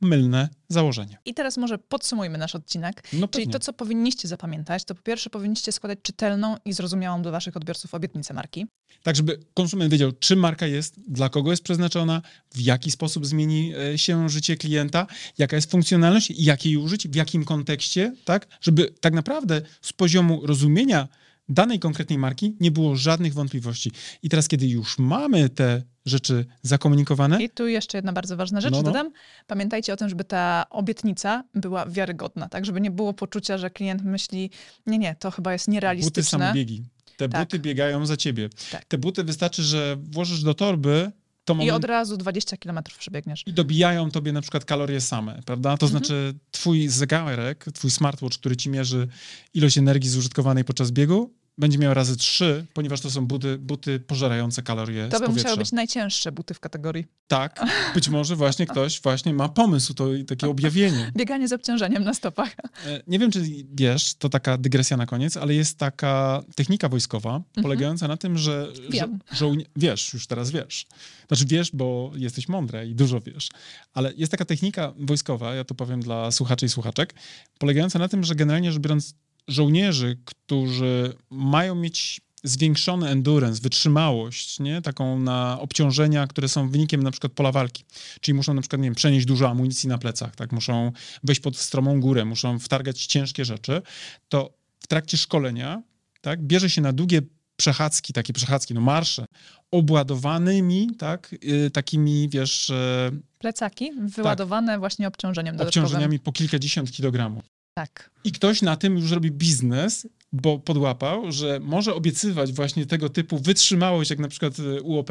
mylne 0.06 0.50
założenie. 0.70 1.18
I 1.26 1.34
teraz 1.34 1.58
może 1.58 1.78
podsumujmy 1.78 2.38
nasz 2.38 2.56
odcinek. 2.56 3.04
No 3.14 3.28
Czyli 3.28 3.48
to, 3.48 3.60
co 3.60 3.74
powinniście 3.74 4.28
zapamiętać, 4.28 4.84
to 4.84 4.96
po 4.96 5.02
pierwsze 5.02 5.30
powinniście 5.30 5.72
składać 5.72 6.00
czytelną 6.02 6.56
i 6.66 6.74
zrozumiałą 6.74 7.22
dla 7.22 7.32
waszych 7.32 7.58
odbiorców 7.58 7.94
obietnicę 7.94 8.34
marki. 8.34 8.66
Tak, 9.04 9.16
żeby 9.16 9.40
konsument 9.54 9.92
wiedział, 9.92 10.12
czym 10.12 10.40
marka 10.40 10.68
jest, 10.68 11.12
dla 11.12 11.30
kogo 11.30 11.52
jest 11.52 11.64
przeznaczona, 11.64 12.22
w 12.52 12.60
jaki 12.60 12.92
sposób 12.92 13.26
zmieni 13.26 13.74
e, 13.94 13.98
się 13.98 14.30
życie 14.30 14.58
klienta, 14.58 15.08
jaka 15.38 15.56
jest 15.56 15.72
funkcjonalność, 15.72 16.32
jak 16.38 16.66
jej 16.66 16.78
użyć, 16.78 17.08
w 17.08 17.16
jakim 17.16 17.46
kontekście, 17.46 18.16
tak, 18.26 18.48
żeby 18.62 18.94
tak 19.02 19.14
naprawdę 19.14 19.62
z 19.82 19.94
poziomu 19.94 20.46
rozumienia 20.46 21.08
danej 21.50 21.80
konkretnej 21.80 22.20
marki 22.20 22.56
nie 22.60 22.72
było 22.72 22.96
żadnych 22.96 23.34
wątpliwości. 23.34 23.92
I 24.24 24.30
teraz, 24.30 24.48
kiedy 24.48 24.68
już 24.68 25.00
mamy 25.00 25.50
te 25.50 25.84
rzeczy 26.06 26.46
zakomunikowane. 26.62 27.44
I 27.44 27.50
tu 27.50 27.68
jeszcze 27.68 27.98
jedna 27.98 28.14
bardzo 28.14 28.38
ważna 28.38 28.62
rzecz 28.62 28.72
no, 28.72 28.78
no. 28.78 28.84
dodam. 28.84 29.12
Pamiętajcie 29.48 29.94
o 29.94 29.98
tym, 29.98 30.10
żeby 30.10 30.24
ta 30.24 30.66
obietnica 30.70 31.44
była 31.54 31.86
wiarygodna, 31.86 32.50
tak? 32.50 32.66
Żeby 32.66 32.82
nie 32.82 32.92
było 32.92 33.14
poczucia, 33.14 33.58
że 33.58 33.70
klient 33.70 34.04
myśli, 34.04 34.50
nie, 34.86 34.98
nie, 34.98 35.16
to 35.20 35.32
chyba 35.32 35.54
jest 35.54 35.68
nierealistyczne. 35.68 36.22
Buty 36.22 36.30
samobiegi. 36.30 36.84
Te 37.18 37.30
tak. 37.30 37.42
buty 37.42 37.60
biegają 37.60 38.06
za 38.06 38.18
ciebie. 38.18 38.50
Tak. 38.72 38.86
Te 38.86 38.98
buty 38.98 39.24
wystarczy, 39.24 39.64
że 39.64 39.98
włożysz 40.12 40.44
do 40.44 40.54
torby, 40.54 41.12
Moment... 41.50 41.68
I 41.68 41.72
od 41.72 41.86
razu 41.86 42.18
20 42.18 42.58
km 42.58 42.80
przebiegniesz. 43.00 43.44
I 43.46 43.54
dobijają 43.54 44.12
tobie 44.12 44.32
na 44.32 44.42
przykład 44.42 44.66
kalorie 44.66 45.02
same, 45.02 45.42
prawda? 45.46 45.78
To 45.78 45.86
mhm. 45.86 45.90
znaczy 45.92 46.34
twój 46.52 46.88
zegarek, 46.88 47.66
twój 47.74 47.92
smartwatch, 47.92 48.38
który 48.38 48.56
ci 48.56 48.70
mierzy 48.70 49.08
ilość 49.54 49.78
energii 49.78 50.10
zużytkowanej 50.10 50.64
podczas 50.64 50.92
biegu, 50.92 51.34
będzie 51.58 51.78
miał 51.78 51.94
razy 51.94 52.18
trzy, 52.18 52.66
ponieważ 52.74 53.02
to 53.02 53.10
są 53.10 53.28
buty, 53.28 53.58
buty 53.58 54.00
pożerające 54.00 54.64
kalorie 54.64 55.10
To 55.10 55.20
by 55.20 55.28
musiały 55.28 55.58
być 55.58 55.72
najcięższe 55.72 56.32
buty 56.32 56.54
w 56.54 56.60
kategorii. 56.60 57.06
Tak, 57.28 57.66
być 57.94 58.10
może 58.10 58.36
właśnie 58.36 58.66
ktoś 58.66 59.02
właśnie 59.02 59.34
ma 59.34 59.50
pomysł, 59.50 59.94
to 59.94 60.08
takie 60.28 60.50
objawienie. 60.50 61.12
Bieganie 61.18 61.48
z 61.48 61.54
obciążeniem 61.54 62.04
na 62.04 62.14
stopach. 62.14 62.56
E, 62.86 63.02
nie 63.08 63.20
wiem, 63.20 63.32
czy 63.32 63.42
wiesz, 63.74 64.14
to 64.14 64.30
taka 64.30 64.58
dygresja 64.58 64.98
na 64.98 65.06
koniec, 65.06 65.38
ale 65.38 65.54
jest 65.54 65.78
taka 65.78 66.44
technika 66.56 66.90
wojskowa 66.90 67.36
mhm. 67.36 67.64
polegająca 67.64 68.08
na 68.08 68.18
tym, 68.18 68.38
że, 68.38 68.68
wiem. 68.90 69.20
że 69.32 69.38
żołnie... 69.38 69.66
wiesz, 69.76 70.14
już 70.14 70.28
teraz 70.28 70.52
wiesz. 70.52 70.86
Znaczy 71.28 71.46
wiesz, 71.48 71.72
bo 71.74 72.12
jesteś 72.16 72.48
mądra 72.48 72.84
i 72.84 72.96
dużo 72.96 73.22
wiesz. 73.22 73.50
Ale 73.94 74.14
jest 74.18 74.32
taka 74.32 74.46
technika 74.46 74.94
wojskowa, 74.98 75.56
ja 75.56 75.64
to 75.64 75.76
powiem 75.76 76.02
dla 76.02 76.32
słuchaczy 76.32 76.66
i 76.66 76.70
słuchaczek, 76.70 77.14
polegająca 77.60 78.00
na 78.00 78.08
tym, 78.08 78.24
że 78.24 78.36
generalnie 78.36 78.72
rzecz 78.72 78.82
biorąc 78.82 79.16
żołnierzy, 79.48 80.18
którzy 80.26 81.14
mają 81.30 81.76
mieć 81.76 82.22
zwiększony 82.44 83.10
endurance, 83.10 83.62
wytrzymałość, 83.62 84.60
nie? 84.60 84.82
taką 84.82 85.20
na 85.20 85.60
obciążenia, 85.60 86.28
które 86.28 86.48
są 86.50 86.70
wynikiem 86.70 87.04
na 87.04 87.12
przykład 87.12 87.34
pola 87.34 87.52
walki. 87.52 87.84
Czyli 88.22 88.36
muszą 88.36 88.54
na 88.54 88.62
przykład, 88.62 88.82
nie 88.82 88.88
wiem, 88.88 88.96
przenieść 88.96 89.26
dużo 89.26 89.50
amunicji 89.50 89.90
na 89.90 89.98
plecach, 89.98 90.36
tak? 90.36 90.52
muszą 90.52 90.92
wejść 91.24 91.42
pod 91.42 91.58
stromą 91.58 92.00
górę, 92.00 92.26
muszą 92.26 92.60
wtargać 92.60 93.06
ciężkie 93.06 93.46
rzeczy, 93.46 93.82
to 94.30 94.54
w 94.80 94.88
trakcie 94.88 95.18
szkolenia 95.18 95.82
tak, 96.22 96.44
bierze 96.44 96.70
się 96.70 96.82
na 96.82 96.94
długie 96.94 97.22
przechadzki, 97.58 98.14
takie 98.14 98.34
przechadzki, 98.34 98.74
no 98.74 98.82
marsze, 98.82 99.26
obładowanymi, 99.72 100.96
tak, 100.98 101.36
yy, 101.42 101.72
takimi, 101.72 102.30
wiesz... 102.30 102.70
Yy, 103.12 103.22
Plecaki 103.40 103.92
wyładowane 104.16 104.74
tak, 104.74 104.80
właśnie 104.80 105.08
obciążeniem 105.08 105.58
dodatkowym. 105.58 105.84
Obciążeniami 105.84 106.20
po 106.20 106.32
kilkadziesiąt 106.32 106.92
kilogramów. 106.92 107.55
Tak. 107.78 108.12
I 108.24 108.32
ktoś 108.32 108.62
na 108.62 108.76
tym 108.76 108.98
już 108.98 109.12
robi 109.12 109.32
biznes, 109.32 110.08
bo 110.34 110.60
podłapał, 110.60 111.32
że 111.32 111.60
może 111.60 111.96
obiecywać 111.96 112.54
właśnie 112.54 112.86
tego 112.86 113.10
typu 113.10 113.40
wytrzymałość, 113.40 114.10
jak 114.10 114.20
na 114.20 114.28
przykład 114.28 114.54
u 114.84 115.04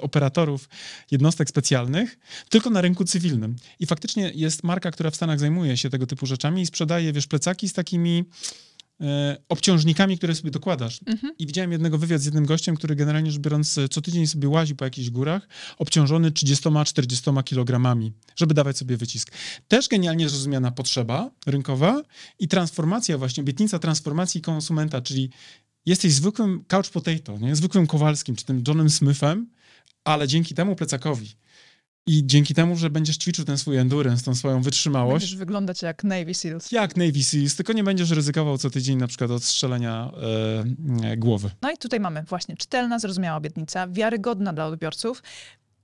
operatorów 0.00 0.68
jednostek 1.10 1.48
specjalnych, 1.48 2.18
tylko 2.48 2.70
na 2.70 2.80
rynku 2.80 3.04
cywilnym. 3.04 3.56
I 3.80 3.86
faktycznie 3.86 4.32
jest 4.34 4.64
marka, 4.64 4.90
która 4.90 5.10
w 5.10 5.16
Stanach 5.16 5.38
zajmuje 5.38 5.76
się 5.76 5.90
tego 5.90 6.06
typu 6.06 6.26
rzeczami 6.26 6.62
i 6.62 6.66
sprzedaje, 6.66 7.12
wiesz, 7.12 7.26
plecaki 7.26 7.68
z 7.68 7.72
takimi 7.72 8.24
obciążnikami, 9.48 10.18
które 10.18 10.34
sobie 10.34 10.50
dokładasz. 10.50 11.00
Mhm. 11.06 11.34
I 11.38 11.46
widziałem 11.46 11.72
jednego 11.72 11.98
wywiad 11.98 12.20
z 12.20 12.24
jednym 12.24 12.46
gościem, 12.46 12.76
który 12.76 12.96
generalnie 12.96 13.30
rzecz 13.30 13.40
biorąc 13.40 13.78
co 13.90 14.00
tydzień 14.02 14.26
sobie 14.26 14.48
łazi 14.48 14.74
po 14.74 14.84
jakichś 14.84 15.10
górach, 15.10 15.48
obciążony 15.78 16.30
30-40 16.30 17.44
kilogramami, 17.44 18.12
żeby 18.36 18.54
dawać 18.54 18.78
sobie 18.78 18.96
wycisk. 18.96 19.32
Też 19.68 19.88
genialnie 19.88 20.28
zrozumiana 20.28 20.70
potrzeba 20.70 21.30
rynkowa 21.46 22.02
i 22.38 22.48
transformacja 22.48 23.18
właśnie, 23.18 23.40
obietnica 23.40 23.78
transformacji 23.78 24.40
konsumenta, 24.40 25.00
czyli 25.00 25.30
jesteś 25.86 26.12
zwykłym 26.12 26.64
couch 26.64 26.90
potato, 26.90 27.38
nie? 27.38 27.56
zwykłym 27.56 27.86
Kowalskim, 27.86 28.36
czy 28.36 28.44
tym 28.44 28.62
Johnem 28.68 28.90
Smithem, 28.90 29.50
ale 30.04 30.28
dzięki 30.28 30.54
temu 30.54 30.76
plecakowi 30.76 31.36
i 32.06 32.26
dzięki 32.26 32.54
temu, 32.54 32.76
że 32.76 32.90
będziesz 32.90 33.16
ćwiczył 33.16 33.44
ten 33.44 33.58
swój 33.58 33.76
endurance, 33.76 34.24
tą 34.24 34.34
swoją 34.34 34.62
wytrzymałość. 34.62 35.24
Będziesz 35.24 35.36
wyglądać 35.36 35.82
jak 35.82 36.04
Navy 36.04 36.34
Seals. 36.34 36.72
Jak 36.72 36.96
Navy 36.96 37.22
Seals, 37.22 37.56
tylko 37.56 37.72
nie 37.72 37.84
będziesz 37.84 38.10
ryzykował 38.10 38.58
co 38.58 38.70
tydzień 38.70 38.98
na 38.98 39.06
przykład 39.06 39.30
od 39.30 39.44
strzelenia 39.44 40.10
e, 41.02 41.10
e, 41.10 41.16
głowy. 41.16 41.50
No 41.62 41.70
i 41.70 41.76
tutaj 41.76 42.00
mamy 42.00 42.22
właśnie 42.22 42.56
czytelna, 42.56 42.98
zrozumiała 42.98 43.36
obietnica, 43.36 43.88
wiarygodna 43.88 44.52
dla 44.52 44.66
odbiorców. 44.66 45.22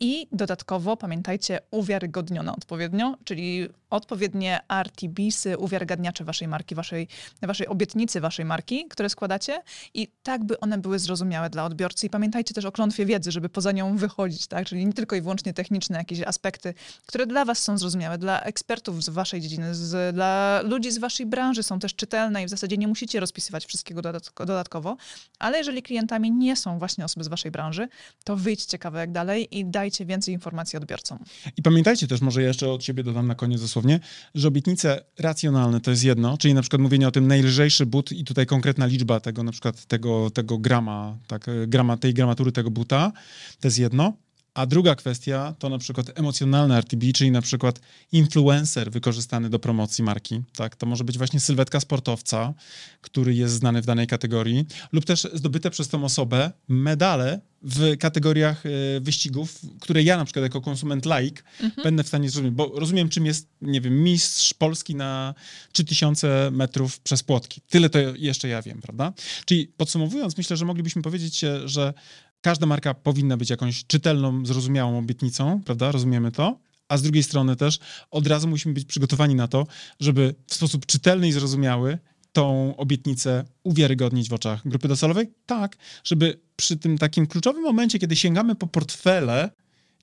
I 0.01 0.27
dodatkowo 0.33 0.97
pamiętajcie, 0.97 1.61
uwiarygodniona 1.71 2.57
odpowiednio, 2.57 3.17
czyli 3.25 3.69
odpowiednie 3.93 4.61
RTBsy, 4.69 5.59
uwiarygadniacze 5.59 6.25
waszej 6.25 6.49
marki, 6.49 6.75
waszej, 6.75 7.09
waszej 7.43 7.67
obietnicy 7.67 8.21
waszej 8.21 8.45
marki, 8.45 8.87
które 8.89 9.09
składacie 9.09 9.63
i 9.95 10.09
tak, 10.23 10.45
by 10.45 10.61
one 10.61 10.79
były 10.79 10.99
zrozumiałe 10.99 11.51
dla 11.51 11.65
odbiorcy. 11.65 12.07
I 12.07 12.11
pamiętajcie 12.11 12.55
też 12.55 12.65
o 12.65 12.73
klątwie 12.73 13.07
wiedzy, 13.07 13.33
żeby 13.33 13.49
poza 13.49 13.73
nią 13.73 13.97
wychodzić, 13.97 14.47
tak? 14.47 14.67
Czyli 14.67 14.87
nie 14.87 14.93
tylko 14.93 15.17
i 15.17 15.21
wyłącznie 15.21 15.55
techniczne 15.55 15.99
jakieś 15.99 16.21
aspekty, 16.21 16.75
które 17.07 17.27
dla 17.27 17.45
was 17.45 17.59
są 17.59 17.79
zrozumiałe, 17.79 18.19
dla 18.19 18.41
ekspertów 18.41 19.05
z 19.05 19.09
waszej 19.09 19.41
dziedziny, 19.41 19.75
z, 19.75 20.15
dla 20.15 20.61
ludzi 20.65 20.93
z 20.93 20.99
waszej 20.99 21.27
branży 21.27 21.63
są 21.63 21.79
też 21.79 21.95
czytelne 21.95 22.43
i 22.43 22.47
w 22.47 22.51
zasadzie 22.51 22.77
nie 22.77 22.89
musicie 22.89 23.21
rozpisywać 23.21 23.67
wszystkiego 23.67 24.03
dodatkowo, 24.37 24.97
ale 25.39 25.59
jeżeli 25.59 25.83
klientami 25.83 26.33
nie 26.33 26.57
są 26.57 26.79
właśnie 26.79 27.05
osoby 27.05 27.25
z 27.25 27.29
waszej 27.29 27.51
branży, 27.51 27.89
to 28.25 28.37
wyjdźcie 28.37 28.79
kawałek 28.79 29.13
dalej 29.13 29.59
i 29.59 29.65
dajcie 29.65 30.07
więcej 30.07 30.35
informacji 30.35 30.77
odbiorcom. 30.77 31.19
I 31.57 31.63
pamiętajcie 31.63 32.07
też, 32.09 32.21
może 32.21 32.43
jeszcze 32.43 32.71
od 32.71 32.85
siebie 32.85 33.03
dodam 33.03 33.27
na 33.27 33.35
koniec 33.35 33.63
dosłownie, 33.83 34.01
że 34.35 34.49
obietnice 34.49 35.05
racjonalne 35.19 35.81
to 35.81 35.91
jest 35.91 36.05
jedno, 36.05 36.39
czyli 36.39 36.55
na 36.55 36.61
przykład 36.61 36.83
mówienie 36.83 37.09
o 37.09 37.11
tym 37.11 37.27
najlżejszy 37.27 37.87
but 37.87 38.13
i 38.13 38.25
tutaj 38.25 38.47
konkretna 38.47 38.87
liczba 38.87 39.21
tego 39.21 39.43
na 39.43 39.53
przykład 39.53 39.85
tego, 39.85 40.31
tego 40.31 40.59
grama, 40.59 41.19
tak, 41.27 41.47
grama, 41.67 41.97
tej 41.97 42.15
gramatury 42.15 42.53
tego 42.53 42.71
buta, 42.71 43.13
to 43.61 43.69
jest 43.69 43.79
jedno. 43.79 44.13
A 44.55 44.67
druga 44.67 44.95
kwestia 44.95 45.55
to 45.59 45.69
na 45.69 45.79
przykład 45.79 46.19
emocjonalne 46.19 46.79
RTB, 46.79 47.13
czyli 47.15 47.31
na 47.31 47.43
przykład 47.43 47.81
influencer 48.13 48.91
wykorzystany 48.91 49.51
do 49.51 49.59
promocji 49.59 50.05
marki. 50.05 50.43
Tak, 50.57 50.77
to 50.77 50.87
może 50.87 51.05
być 51.05 51.19
właśnie 51.19 51.41
sylwetka 51.41 51.81
sportowca, 51.81 52.55
który 53.01 53.35
jest 53.35 53.55
znany 53.55 53.83
w 53.83 53.87
danej 53.87 54.07
kategorii, 54.07 54.67
lub 54.93 55.05
też 55.05 55.29
zdobyte 55.33 55.71
przez 55.71 55.89
tą 55.89 56.05
osobę 56.05 56.53
medale 56.69 57.41
w 57.63 57.97
kategoriach 57.99 58.67
e, 58.67 59.01
wyścigów, 59.01 59.61
które 59.81 60.03
ja 60.03 60.17
na 60.17 60.25
przykład 60.25 60.43
jako 60.43 60.61
konsument 60.61 61.07
laik 61.07 61.45
mhm. 61.61 61.85
będę 61.85 62.05
w 62.05 62.09
stanie 62.09 62.31
zrozumieć, 62.31 62.55
bo 62.55 62.73
rozumiem 62.75 63.09
czym 63.09 63.27
jest, 63.27 63.49
nie 63.61 63.81
wiem, 63.81 64.03
mistrz 64.03 64.55
Polski 64.55 64.95
na 64.95 65.35
3000 65.73 66.51
metrów 66.51 67.01
przez 67.01 67.23
płotki. 67.23 67.61
Tyle 67.69 67.91
to 67.91 67.99
jeszcze 67.99 68.49
ja 68.49 68.63
wiem, 68.63 68.81
prawda? 68.81 69.13
Czyli 69.45 69.67
podsumowując, 69.77 70.37
myślę, 70.37 70.57
że 70.57 70.65
moglibyśmy 70.65 71.03
powiedzieć, 71.03 71.45
że 71.65 71.95
każda 72.43 72.67
marka 72.67 72.95
powinna 72.95 73.37
być 73.37 73.51
jakąś 73.51 73.85
czytelną, 73.85 74.47
zrozumiałą 74.47 74.99
obietnicą, 74.99 75.63
prawda? 75.65 75.93
Rozumiemy 75.93 76.33
to. 76.33 76.59
A 76.89 76.97
z 76.97 77.03
drugiej 77.03 77.23
strony 77.23 77.57
też 77.57 77.79
od 78.11 78.27
razu 78.27 78.49
musimy 78.49 78.75
być 78.75 78.85
przygotowani 78.85 79.35
na 79.35 79.49
to, 79.49 79.67
żeby 80.01 80.35
w 80.47 80.55
sposób 80.55 80.87
czytelny 80.87 81.29
i 81.29 81.33
zrozumiały 81.33 81.99
tą 82.33 82.77
obietnicę 82.77 83.45
uwiarygodnić 83.63 84.29
w 84.29 84.33
oczach 84.33 84.69
grupy 84.69 84.89
docelowej? 84.89 85.31
Tak, 85.47 85.77
żeby 86.05 86.41
przy 86.57 86.77
tym 86.77 86.99
takim 86.99 87.27
kluczowym 87.27 87.63
momencie, 87.63 87.99
kiedy 87.99 88.17
sięgamy 88.17 88.55
po 88.55 88.67
portfele, 88.67 89.51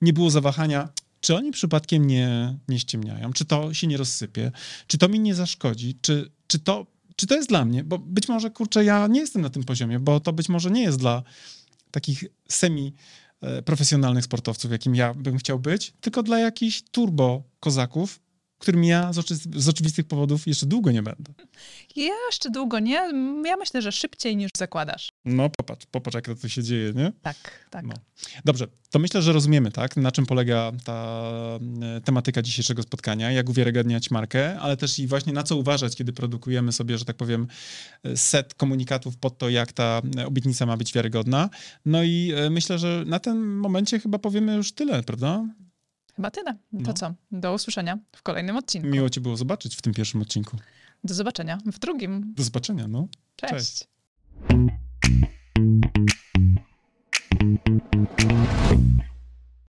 nie 0.02 0.12
było 0.12 0.30
zawahania, 0.30 0.88
czy 1.20 1.36
oni 1.36 1.50
przypadkiem 1.50 2.06
nie, 2.06 2.58
nie 2.68 2.78
ściemniają, 2.78 3.32
czy 3.32 3.44
to 3.44 3.74
się 3.74 3.86
nie 3.86 3.96
rozsypie, 3.96 4.52
czy 4.86 4.98
to 4.98 5.08
mi 5.08 5.20
nie 5.20 5.34
zaszkodzi, 5.34 5.98
czy, 6.02 6.30
czy, 6.46 6.58
to, 6.58 6.86
czy 7.16 7.26
to 7.26 7.34
jest 7.34 7.48
dla 7.48 7.64
mnie, 7.64 7.84
bo 7.84 7.98
być 7.98 8.28
może, 8.28 8.50
kurczę, 8.50 8.84
ja 8.84 9.06
nie 9.06 9.20
jestem 9.20 9.42
na 9.42 9.50
tym 9.50 9.64
poziomie, 9.64 9.98
bo 9.98 10.20
to 10.20 10.32
być 10.32 10.48
może 10.48 10.70
nie 10.70 10.82
jest 10.82 10.98
dla 10.98 11.22
takich 11.90 12.24
semi 12.48 12.94
profesjonalnych 13.64 14.24
sportowców, 14.24 14.70
jakim 14.70 14.94
ja 14.94 15.14
bym 15.14 15.38
chciał 15.38 15.58
być, 15.58 15.92
tylko 16.00 16.22
dla 16.22 16.38
jakichś 16.38 16.82
turbo 16.82 17.42
kozaków, 17.60 18.20
którym 18.60 18.84
ja 18.84 19.12
z, 19.12 19.18
oczy, 19.18 19.34
z, 19.34 19.68
oczywistych 19.68 20.06
powodów 20.06 20.46
jeszcze 20.46 20.66
długo 20.66 20.90
nie 20.90 21.02
będę. 21.02 21.32
Jeszcze 21.96 22.50
długo 22.50 22.78
nie. 22.78 22.94
Ja 23.44 23.56
myślę, 23.56 23.82
że 23.82 23.92
szybciej 23.92 24.36
niż 24.36 24.50
zakładasz. 24.56 25.08
No 25.24 25.50
popatrz, 25.50 25.86
popatrz 25.86 26.14
jak 26.14 26.38
to 26.40 26.48
się 26.48 26.62
dzieje, 26.62 26.92
nie? 26.92 27.12
Tak, 27.22 27.36
tak. 27.70 27.86
No. 27.86 27.94
Dobrze, 28.44 28.66
to 28.90 28.98
myślę, 28.98 29.22
że 29.22 29.32
rozumiemy, 29.32 29.72
tak, 29.72 29.96
na 29.96 30.12
czym 30.12 30.26
polega 30.26 30.72
ta 30.84 31.30
e, 31.96 32.00
tematyka 32.00 32.42
dzisiejszego 32.42 32.82
spotkania, 32.82 33.32
jak 33.32 33.48
uwiarygadniać 33.48 34.10
markę, 34.10 34.60
ale 34.60 34.76
też 34.76 34.98
i 34.98 35.06
właśnie 35.06 35.32
na 35.32 35.42
co 35.42 35.56
uważać, 35.56 35.96
kiedy 35.96 36.12
produkujemy 36.12 36.72
sobie, 36.72 36.98
że 36.98 37.04
tak 37.04 37.16
powiem, 37.16 37.46
e, 38.02 38.16
set 38.16 38.54
komunikatów 38.54 39.16
pod 39.16 39.38
to, 39.38 39.48
jak 39.48 39.72
ta 39.72 40.02
obietnica 40.26 40.66
ma 40.66 40.76
być 40.76 40.92
wiarygodna. 40.92 41.50
No 41.84 42.02
i 42.02 42.32
e, 42.36 42.50
myślę, 42.50 42.78
że 42.78 43.04
na 43.06 43.18
tym 43.18 43.58
momencie 43.58 44.00
chyba 44.00 44.18
powiemy 44.18 44.56
już 44.56 44.72
tyle, 44.72 45.02
prawda? 45.02 45.44
Chyba 46.20 46.30
tyle. 46.30 46.52
To 46.54 46.58
no. 46.72 46.92
co? 46.92 47.14
Do 47.32 47.54
usłyszenia 47.54 47.98
w 48.16 48.22
kolejnym 48.22 48.56
odcinku. 48.56 48.88
Miło 48.88 49.10
Cię 49.10 49.20
było 49.20 49.36
zobaczyć 49.36 49.76
w 49.76 49.82
tym 49.82 49.94
pierwszym 49.94 50.22
odcinku. 50.22 50.56
Do 51.04 51.14
zobaczenia 51.14 51.58
w 51.66 51.78
drugim. 51.78 52.34
Do 52.36 52.42
zobaczenia, 52.42 52.88
no. 52.88 53.08
Cześć. 53.36 53.54
Cześć. 53.54 53.88